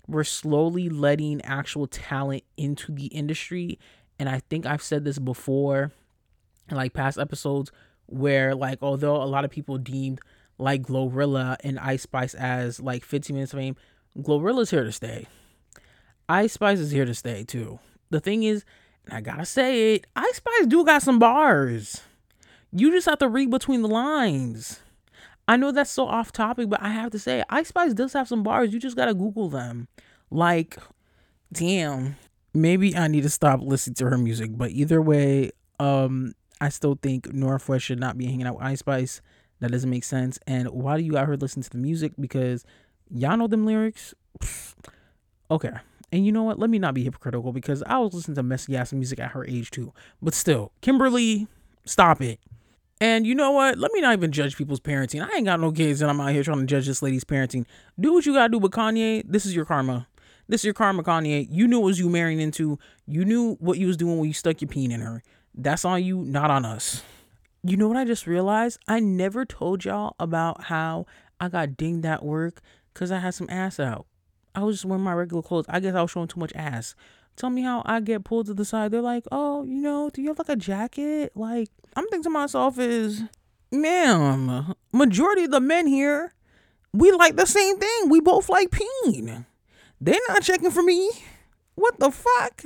we're 0.07 0.23
slowly 0.23 0.89
letting 0.89 1.41
actual 1.41 1.87
talent 1.87 2.43
into 2.57 2.91
the 2.91 3.07
industry. 3.07 3.79
And 4.19 4.29
I 4.29 4.41
think 4.49 4.65
I've 4.65 4.81
said 4.81 5.03
this 5.03 5.19
before 5.19 5.91
in 6.69 6.77
like 6.77 6.93
past 6.93 7.17
episodes 7.17 7.71
where 8.05 8.55
like 8.55 8.79
although 8.81 9.21
a 9.21 9.25
lot 9.25 9.45
of 9.45 9.51
people 9.51 9.77
deemed 9.77 10.19
like 10.57 10.83
Glorilla 10.83 11.57
and 11.63 11.79
Ice 11.79 12.03
Spice 12.03 12.33
as 12.33 12.79
like 12.79 13.03
15 13.03 13.35
minutes 13.35 13.53
of 13.53 13.59
fame, 13.59 13.75
Glorilla's 14.17 14.71
here 14.71 14.83
to 14.83 14.91
stay. 14.91 15.27
Ice 16.29 16.53
Spice 16.53 16.79
is 16.79 16.91
here 16.91 17.05
to 17.05 17.13
stay 17.13 17.43
too. 17.43 17.79
The 18.09 18.19
thing 18.19 18.43
is, 18.43 18.63
and 19.05 19.17
I 19.17 19.21
gotta 19.21 19.45
say 19.45 19.95
it, 19.95 20.07
Ice 20.15 20.37
Spice 20.37 20.67
do 20.67 20.85
got 20.85 21.01
some 21.01 21.19
bars. 21.19 22.01
You 22.75 22.91
just 22.91 23.07
have 23.07 23.19
to 23.19 23.29
read 23.29 23.51
between 23.51 23.83
the 23.83 23.87
lines. 23.87 24.79
I 25.47 25.57
know 25.57 25.71
that's 25.71 25.91
so 25.91 26.07
off 26.07 26.31
topic, 26.31 26.69
but 26.69 26.81
I 26.81 26.89
have 26.89 27.11
to 27.11 27.19
say, 27.19 27.43
Ice 27.49 27.67
Spice 27.67 27.93
does 27.93 28.13
have 28.13 28.27
some 28.27 28.43
bars. 28.43 28.73
You 28.73 28.79
just 28.79 28.95
gotta 28.95 29.13
Google 29.13 29.49
them. 29.49 29.87
Like, 30.31 30.77
damn. 31.51 32.15
Maybe 32.53 32.95
I 32.95 33.07
need 33.07 33.23
to 33.23 33.29
stop 33.29 33.61
listening 33.61 33.95
to 33.95 34.09
her 34.09 34.17
music, 34.17 34.51
but 34.53 34.71
either 34.71 35.01
way, 35.01 35.51
um, 35.79 36.33
I 36.61 36.69
still 36.69 36.97
think 37.01 37.33
North 37.33 37.67
West 37.67 37.85
should 37.85 37.99
not 37.99 38.17
be 38.17 38.25
hanging 38.25 38.45
out 38.47 38.55
with 38.55 38.63
Ice 38.63 38.79
Spice. 38.79 39.21
That 39.59 39.71
doesn't 39.71 39.89
make 39.89 40.03
sense. 40.03 40.39
And 40.45 40.69
why 40.69 40.97
do 40.97 41.03
you 41.03 41.11
got 41.11 41.27
her 41.27 41.37
listen 41.37 41.61
to 41.63 41.69
the 41.69 41.77
music? 41.77 42.13
Because 42.19 42.65
y'all 43.09 43.37
know 43.37 43.47
them 43.47 43.65
lyrics. 43.65 44.13
Okay. 45.51 45.71
And 46.11 46.25
you 46.25 46.31
know 46.31 46.43
what? 46.43 46.59
Let 46.59 46.69
me 46.69 46.79
not 46.79 46.93
be 46.93 47.03
hypocritical 47.03 47.53
because 47.53 47.83
I 47.83 47.97
was 47.97 48.13
listening 48.13 48.35
to 48.35 48.43
messy 48.43 48.75
ass 48.75 48.93
music 48.93 49.19
at 49.19 49.31
her 49.31 49.45
age 49.45 49.71
too. 49.71 49.93
But 50.21 50.33
still, 50.33 50.71
Kimberly, 50.81 51.47
stop 51.85 52.21
it. 52.21 52.39
And 53.01 53.27
you 53.27 53.35
know 53.35 53.51
what? 53.51 53.77
Let 53.77 53.91
me 53.91 54.01
not 54.01 54.13
even 54.13 54.31
judge 54.31 54.55
people's 54.55 54.79
parenting. 54.79 55.27
I 55.27 55.35
ain't 55.35 55.45
got 55.45 55.59
no 55.59 55.71
kids 55.71 56.01
and 56.01 56.09
I'm 56.09 56.21
out 56.21 56.31
here 56.31 56.43
trying 56.43 56.59
to 56.59 56.65
judge 56.65 56.87
this 56.87 57.01
lady's 57.01 57.25
parenting. 57.25 57.65
Do 57.99 58.13
what 58.13 58.25
you 58.25 58.33
gotta 58.33 58.49
do, 58.49 58.59
but 58.59 58.71
Kanye, 58.71 59.23
this 59.27 59.45
is 59.45 59.55
your 59.55 59.65
karma. 59.65 60.07
This 60.47 60.61
is 60.61 60.65
your 60.65 60.73
karma, 60.73 61.03
Kanye. 61.03 61.47
You 61.49 61.67
knew 61.67 61.79
what 61.79 61.87
was 61.87 61.99
you 61.99 62.09
marrying 62.09 62.39
into. 62.39 62.77
You 63.05 63.25
knew 63.25 63.55
what 63.55 63.77
you 63.77 63.87
was 63.87 63.97
doing 63.97 64.17
when 64.19 64.27
you 64.27 64.33
stuck 64.33 64.61
your 64.61 64.67
peen 64.67 64.91
in 64.91 65.01
her. 65.01 65.23
That's 65.55 65.85
on 65.85 66.03
you, 66.03 66.19
not 66.19 66.51
on 66.51 66.65
us. 66.65 67.03
You 67.63 67.77
know 67.77 67.87
what 67.87 67.97
I 67.97 68.03
just 68.03 68.27
realized? 68.27 68.79
I 68.87 68.99
never 68.99 69.45
told 69.45 69.85
y'all 69.85 70.15
about 70.19 70.65
how 70.65 71.05
I 71.39 71.47
got 71.47 71.77
dinged 71.77 72.05
at 72.05 72.23
work 72.23 72.61
because 72.93 73.11
I 73.11 73.19
had 73.19 73.33
some 73.33 73.49
ass 73.49 73.79
out. 73.79 74.05
I 74.53 74.63
was 74.63 74.77
just 74.77 74.85
wearing 74.85 75.03
my 75.03 75.13
regular 75.13 75.41
clothes. 75.41 75.65
I 75.69 75.79
guess 75.79 75.95
I 75.95 76.01
was 76.01 76.11
showing 76.11 76.27
too 76.27 76.39
much 76.39 76.51
ass. 76.55 76.93
Tell 77.35 77.49
me 77.49 77.61
how 77.63 77.81
I 77.85 77.99
get 77.99 78.23
pulled 78.23 78.45
to 78.47 78.53
the 78.53 78.65
side. 78.65 78.91
They're 78.91 79.01
like, 79.01 79.25
oh, 79.31 79.63
you 79.63 79.81
know, 79.81 80.09
do 80.09 80.21
you 80.21 80.29
have 80.29 80.39
like 80.39 80.49
a 80.49 80.55
jacket? 80.55 81.31
Like, 81.35 81.69
I'm 81.95 82.07
thinking 82.07 82.23
to 82.23 82.29
myself 82.29 82.77
is, 82.77 83.23
ma'am, 83.71 84.75
majority 84.91 85.45
of 85.45 85.51
the 85.51 85.59
men 85.59 85.87
here, 85.87 86.33
we 86.93 87.11
like 87.11 87.35
the 87.35 87.47
same 87.47 87.77
thing. 87.79 88.09
We 88.09 88.19
both 88.19 88.49
like 88.49 88.71
peen. 88.71 89.45
They're 89.99 90.19
not 90.29 90.43
checking 90.43 90.71
for 90.71 90.83
me. 90.83 91.09
What 91.75 91.99
the 91.99 92.11
fuck? 92.11 92.65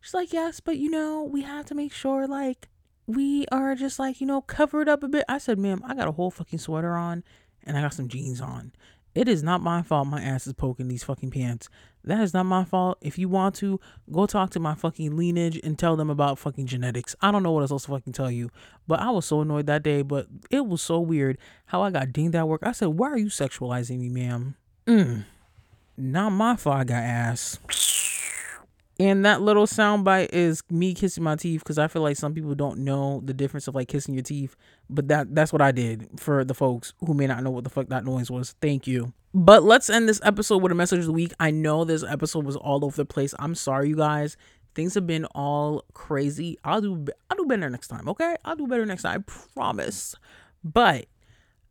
She's 0.00 0.14
like, 0.14 0.32
yes, 0.32 0.60
but 0.60 0.76
you 0.78 0.90
know, 0.90 1.22
we 1.22 1.42
have 1.42 1.66
to 1.66 1.74
make 1.74 1.92
sure 1.92 2.26
like 2.26 2.68
we 3.06 3.46
are 3.52 3.74
just 3.74 3.98
like, 3.98 4.20
you 4.20 4.26
know, 4.26 4.40
covered 4.40 4.88
up 4.88 5.02
a 5.02 5.08
bit. 5.08 5.24
I 5.28 5.38
said, 5.38 5.58
ma'am, 5.58 5.82
I 5.84 5.94
got 5.94 6.08
a 6.08 6.12
whole 6.12 6.30
fucking 6.30 6.58
sweater 6.58 6.96
on 6.96 7.22
and 7.64 7.76
I 7.76 7.82
got 7.82 7.94
some 7.94 8.08
jeans 8.08 8.40
on. 8.40 8.72
It 9.14 9.28
is 9.28 9.42
not 9.42 9.60
my 9.60 9.82
fault 9.82 10.06
my 10.06 10.22
ass 10.22 10.46
is 10.46 10.52
poking 10.52 10.88
these 10.88 11.04
fucking 11.04 11.30
pants. 11.30 11.68
That 12.04 12.20
is 12.20 12.32
not 12.32 12.46
my 12.46 12.64
fault. 12.64 12.98
If 13.00 13.18
you 13.18 13.28
want 13.28 13.54
to, 13.56 13.78
go 14.10 14.26
talk 14.26 14.50
to 14.50 14.60
my 14.60 14.74
fucking 14.74 15.16
lineage 15.16 15.60
and 15.62 15.78
tell 15.78 15.96
them 15.96 16.08
about 16.08 16.38
fucking 16.38 16.66
genetics. 16.66 17.14
I 17.20 17.30
don't 17.30 17.42
know 17.42 17.52
what 17.52 17.60
else 17.60 17.68
supposed 17.68 17.86
to 17.86 17.92
fucking 17.92 18.12
tell 18.14 18.30
you. 18.30 18.50
But 18.86 19.00
I 19.00 19.10
was 19.10 19.26
so 19.26 19.42
annoyed 19.42 19.66
that 19.66 19.82
day. 19.82 20.02
But 20.02 20.26
it 20.50 20.66
was 20.66 20.80
so 20.80 21.00
weird 21.00 21.38
how 21.66 21.82
I 21.82 21.90
got 21.90 22.12
dinged 22.12 22.34
at 22.34 22.48
work. 22.48 22.62
I 22.64 22.72
said, 22.72 22.88
Why 22.88 23.10
are 23.10 23.18
you 23.18 23.26
sexualizing 23.26 23.98
me, 23.98 24.08
ma'am? 24.08 24.56
Mm. 24.86 25.24
Not 25.96 26.30
my 26.30 26.56
fault 26.56 26.76
I 26.76 26.84
got 26.84 27.02
ass. 27.02 27.58
And 29.00 29.24
that 29.24 29.40
little 29.40 29.64
soundbite 29.64 30.28
is 30.34 30.62
me 30.68 30.92
kissing 30.92 31.24
my 31.24 31.34
teeth 31.34 31.60
because 31.60 31.78
I 31.78 31.88
feel 31.88 32.02
like 32.02 32.18
some 32.18 32.34
people 32.34 32.54
don't 32.54 32.80
know 32.80 33.22
the 33.24 33.32
difference 33.32 33.66
of 33.66 33.74
like 33.74 33.88
kissing 33.88 34.12
your 34.12 34.22
teeth. 34.22 34.56
But 34.90 35.08
that 35.08 35.34
that's 35.34 35.54
what 35.54 35.62
I 35.62 35.72
did 35.72 36.20
for 36.20 36.44
the 36.44 36.52
folks 36.52 36.92
who 37.00 37.14
may 37.14 37.26
not 37.26 37.42
know 37.42 37.50
what 37.50 37.64
the 37.64 37.70
fuck 37.70 37.88
that 37.88 38.04
noise 38.04 38.30
was. 38.30 38.54
Thank 38.60 38.86
you. 38.86 39.14
But 39.32 39.62
let's 39.62 39.88
end 39.88 40.06
this 40.06 40.20
episode 40.22 40.58
with 40.58 40.70
a 40.70 40.74
message 40.74 40.98
of 40.98 41.06
the 41.06 41.12
week. 41.12 41.32
I 41.40 41.50
know 41.50 41.84
this 41.84 42.04
episode 42.04 42.44
was 42.44 42.56
all 42.56 42.84
over 42.84 42.94
the 42.94 43.06
place. 43.06 43.32
I'm 43.38 43.54
sorry, 43.54 43.88
you 43.88 43.96
guys. 43.96 44.36
Things 44.74 44.92
have 44.96 45.06
been 45.06 45.24
all 45.34 45.86
crazy. 45.94 46.58
I'll 46.62 46.82
do 46.82 47.06
I'll 47.30 47.38
do 47.38 47.46
better 47.46 47.70
next 47.70 47.88
time. 47.88 48.06
Okay, 48.06 48.36
I'll 48.44 48.56
do 48.56 48.66
better 48.66 48.84
next 48.84 49.04
time. 49.04 49.24
I 49.26 49.32
promise. 49.54 50.14
But 50.62 51.06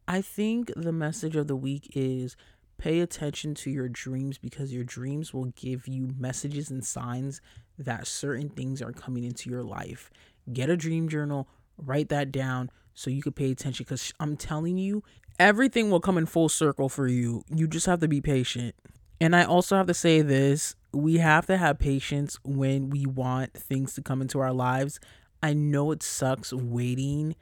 I 0.07 0.23
think 0.23 0.73
the 0.75 0.91
message 0.91 1.35
of 1.35 1.45
the 1.45 1.55
week 1.55 1.91
is 1.93 2.35
Pay 2.79 3.01
attention 3.01 3.53
to 3.55 3.69
your 3.69 3.89
dreams 3.89 4.37
because 4.37 4.73
your 4.73 4.85
dreams 4.85 5.33
will 5.33 5.51
give 5.57 5.85
you 5.85 6.09
messages 6.17 6.71
and 6.71 6.83
signs 6.83 7.41
that 7.77 8.07
certain 8.07 8.49
things 8.49 8.81
are 8.81 8.93
coming 8.93 9.25
into 9.25 9.49
your 9.49 9.63
life. 9.63 10.09
Get 10.51 10.69
a 10.69 10.77
dream 10.77 11.09
journal, 11.09 11.49
write 11.77 12.07
that 12.09 12.31
down 12.31 12.71
so 12.93 13.09
you 13.09 13.21
can 13.21 13.33
pay 13.33 13.51
attention 13.51 13.83
because 13.83 14.13
I'm 14.19 14.37
telling 14.37 14.77
you, 14.77 15.03
everything 15.37 15.91
will 15.91 15.99
come 15.99 16.17
in 16.17 16.25
full 16.25 16.47
circle 16.47 16.87
for 16.87 17.07
you. 17.07 17.43
You 17.53 17.67
just 17.67 17.85
have 17.85 17.99
to 17.99 18.07
be 18.07 18.21
patient. 18.21 18.75
And 19.19 19.35
I 19.35 19.43
also 19.43 19.75
have 19.75 19.87
to 19.87 19.93
say 19.93 20.21
this 20.21 20.75
we 20.93 21.17
have 21.17 21.45
to 21.47 21.57
have 21.57 21.79
patience 21.79 22.39
when 22.43 22.89
we 22.89 23.05
want 23.05 23.53
things 23.53 23.93
to 23.95 24.01
come 24.01 24.21
into 24.21 24.39
our 24.39 24.53
lives. 24.53 24.99
I 25.43 25.53
know 25.53 25.91
it 25.91 26.01
sucks 26.01 26.53
waiting 26.53 27.35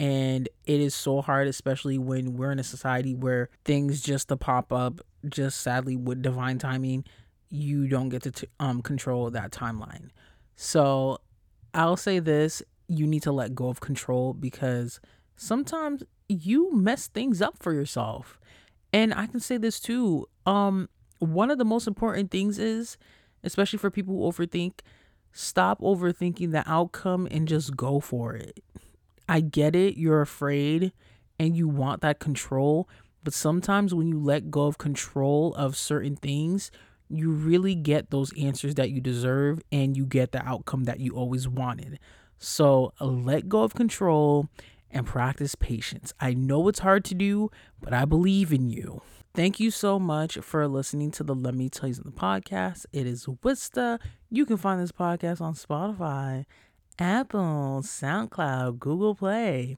and 0.00 0.48
it 0.64 0.80
is 0.80 0.94
so 0.94 1.20
hard 1.20 1.48
especially 1.48 1.98
when 1.98 2.36
we're 2.36 2.52
in 2.52 2.58
a 2.58 2.64
society 2.64 3.14
where 3.14 3.48
things 3.64 4.00
just 4.00 4.28
to 4.28 4.36
pop 4.36 4.72
up 4.72 5.00
just 5.28 5.60
sadly 5.60 5.96
with 5.96 6.22
divine 6.22 6.58
timing 6.58 7.04
you 7.50 7.88
don't 7.88 8.08
get 8.08 8.22
to 8.22 8.30
t- 8.30 8.46
um 8.60 8.82
control 8.82 9.30
that 9.30 9.50
timeline. 9.50 10.10
So 10.56 11.18
i'll 11.74 11.96
say 11.96 12.18
this 12.18 12.62
you 12.88 13.06
need 13.06 13.22
to 13.22 13.32
let 13.32 13.54
go 13.54 13.68
of 13.68 13.80
control 13.80 14.32
because 14.32 15.00
sometimes 15.36 16.02
you 16.28 16.74
mess 16.74 17.06
things 17.08 17.42
up 17.42 17.58
for 17.58 17.72
yourself. 17.72 18.40
And 18.92 19.12
i 19.14 19.26
can 19.26 19.40
say 19.40 19.56
this 19.56 19.80
too 19.80 20.26
um 20.46 20.88
one 21.18 21.50
of 21.50 21.58
the 21.58 21.64
most 21.64 21.86
important 21.86 22.30
things 22.30 22.58
is 22.58 22.96
especially 23.42 23.78
for 23.78 23.90
people 23.90 24.14
who 24.14 24.30
overthink 24.30 24.80
stop 25.32 25.80
overthinking 25.80 26.52
the 26.52 26.68
outcome 26.70 27.28
and 27.30 27.46
just 27.48 27.76
go 27.76 28.00
for 28.00 28.34
it 28.34 28.60
I 29.28 29.40
get 29.40 29.76
it, 29.76 29.96
you're 29.96 30.20
afraid 30.20 30.92
and 31.38 31.56
you 31.56 31.68
want 31.68 32.02
that 32.02 32.18
control, 32.18 32.88
but 33.22 33.34
sometimes 33.34 33.94
when 33.94 34.08
you 34.08 34.18
let 34.18 34.50
go 34.50 34.66
of 34.66 34.78
control 34.78 35.54
of 35.54 35.76
certain 35.76 36.16
things, 36.16 36.70
you 37.08 37.30
really 37.30 37.74
get 37.74 38.10
those 38.10 38.32
answers 38.38 38.74
that 38.74 38.90
you 38.90 39.00
deserve 39.00 39.60
and 39.72 39.96
you 39.96 40.06
get 40.06 40.32
the 40.32 40.44
outcome 40.46 40.84
that 40.84 41.00
you 41.00 41.14
always 41.14 41.48
wanted. 41.48 41.98
So 42.38 42.92
uh, 43.00 43.06
let 43.06 43.48
go 43.48 43.62
of 43.62 43.74
control 43.74 44.48
and 44.90 45.06
practice 45.06 45.54
patience. 45.54 46.12
I 46.20 46.34
know 46.34 46.68
it's 46.68 46.78
hard 46.80 47.04
to 47.06 47.14
do, 47.14 47.50
but 47.80 47.92
I 47.92 48.04
believe 48.04 48.52
in 48.52 48.68
you. 48.68 49.02
Thank 49.34 49.60
you 49.60 49.70
so 49.70 49.98
much 49.98 50.36
for 50.38 50.66
listening 50.66 51.10
to 51.12 51.22
the 51.22 51.34
Let 51.34 51.54
Me 51.54 51.68
Tell 51.68 51.88
You 51.88 51.94
Something 51.94 52.12
podcast. 52.12 52.86
It 52.92 53.06
is 53.06 53.26
Wista. 53.26 54.00
You 54.30 54.46
can 54.46 54.56
find 54.56 54.80
this 54.80 54.92
podcast 54.92 55.40
on 55.40 55.54
Spotify 55.54 56.44
Apple, 56.98 57.80
SoundCloud, 57.82 58.78
Google 58.78 59.14
Play. 59.14 59.76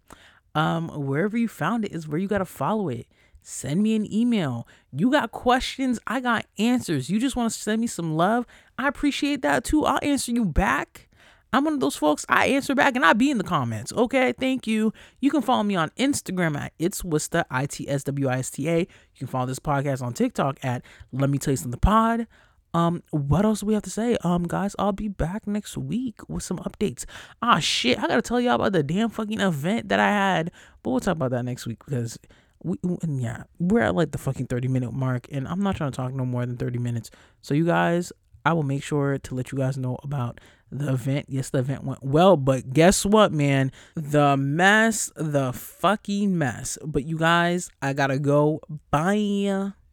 Um, 0.55 0.89
wherever 0.89 1.37
you 1.37 1.49
found 1.49 1.85
it 1.85 1.93
is 1.93 2.09
where 2.09 2.19
you 2.19 2.29
got 2.29 2.39
to 2.39 2.45
follow 2.45 2.89
it. 2.89 3.07
Send 3.43 3.83
me 3.83 3.95
an 3.95 4.13
email. 4.13 4.67
You 4.93 5.11
got 5.11 5.31
questions, 5.33 5.99
I 6.07 6.21
got 6.21 6.47
answers. 6.59 7.09
You 7.09 7.19
just 7.19 7.37
want 7.37 7.53
to 7.53 7.59
send 7.59 7.81
me 7.81 7.87
some 7.87 8.17
love. 8.17 8.47
I 8.79 8.89
appreciate 8.89 9.43
that 9.43 9.65
too. 9.65 9.85
I'll 9.85 10.01
answer 10.03 10.33
you 10.33 10.45
back. 10.45 11.09
I'm 11.53 11.65
one 11.65 11.75
of 11.75 11.81
those 11.81 11.97
folks. 11.97 12.25
I 12.29 12.47
answer 12.47 12.75
back 12.75 12.95
and 12.95 13.05
I 13.05 13.13
be 13.13 13.31
in 13.31 13.39
the 13.39 13.45
comments. 13.45 13.93
Okay, 13.93 14.33
thank 14.39 14.67
you. 14.67 14.93
You 15.21 15.31
can 15.31 15.43
follow 15.43 15.65
me 15.65 15.75
on 15.75 15.91
Instagram 15.99 16.57
at 16.57 16.73
it's 16.79 17.03
Wista 17.03 17.45
I 17.51 17.67
T 17.67 17.89
S 17.89 18.05
W 18.05 18.29
I 18.29 18.39
S 18.39 18.51
T 18.51 18.69
A. 18.69 18.79
You 18.81 18.87
can 19.19 19.27
follow 19.27 19.47
this 19.47 19.59
podcast 19.59 20.01
on 20.01 20.13
TikTok 20.13 20.59
at 20.63 20.83
Let 21.13 21.29
Me 21.29 21.39
Taste 21.39 21.65
in 21.65 21.73
the 21.73 21.77
Pod. 21.77 22.29
Um, 22.73 23.03
what 23.11 23.45
else 23.45 23.61
do 23.61 23.67
we 23.67 23.75
have 23.75 23.83
to 23.85 23.91
say? 23.91 24.17
Um, 24.23 24.45
guys, 24.45 24.77
I'll 24.79 24.93
be 24.93 25.09
back 25.09 25.47
next 25.47 25.77
week 25.77 26.17
with 26.29 26.43
some 26.43 26.59
updates. 26.59 27.05
Ah, 27.43 27.59
shit, 27.59 27.99
I 27.99 28.07
gotta 28.07 28.23
tell 28.23 28.41
y'all 28.41 28.55
about 28.55 28.73
the 28.73 28.83
damn 28.83 29.09
fucking 29.09 29.41
event 29.41 29.89
that 29.89 29.99
I 29.99 30.09
had, 30.09 30.51
but 30.83 30.91
we'll 30.91 31.01
talk 31.01 31.17
about 31.17 31.33
that 31.33 31.45
next 31.45 31.67
week 31.67 31.85
because 31.85 32.19
we, 32.63 32.77
yeah, 33.07 33.45
we're 33.59 33.81
at 33.81 33.95
like 33.95 34.13
the 34.13 34.19
fucking 34.19 34.47
30 34.47 34.69
minute 34.69 34.93
mark, 34.93 35.27
and 35.33 35.49
I'm 35.49 35.63
not 35.63 35.77
trying 35.77 35.91
to 35.91 35.97
talk 35.97 36.13
no 36.13 36.25
more 36.25 36.47
than 36.47 36.57
30 36.57 36.79
minutes. 36.79 37.11
So, 37.43 37.55
you 37.55 37.65
guys, 37.65 38.13
I 38.45 38.53
will 38.53 38.63
make 38.63 38.83
sure 38.83 39.19
to 39.19 39.35
let 39.35 39.53
you 39.53 39.59
guys 39.59 39.77
know 39.77 39.99
about 40.03 40.41
the 40.71 40.93
event. 40.93 41.27
Yes, 41.29 41.51
the 41.51 41.59
event 41.59 41.85
went 41.85 42.05
well, 42.05 42.37
but 42.37 42.73
guess 42.73 43.05
what, 43.05 43.33
man? 43.33 43.73
The 43.95 44.37
mess, 44.37 45.11
the 45.17 45.53
fucking 45.53 46.37
mess. 46.37 46.79
But 46.85 47.05
you 47.05 47.19
guys, 47.19 47.71
I 47.83 47.93
gotta 47.93 48.19
go. 48.19 48.61
Bye. 48.91 49.73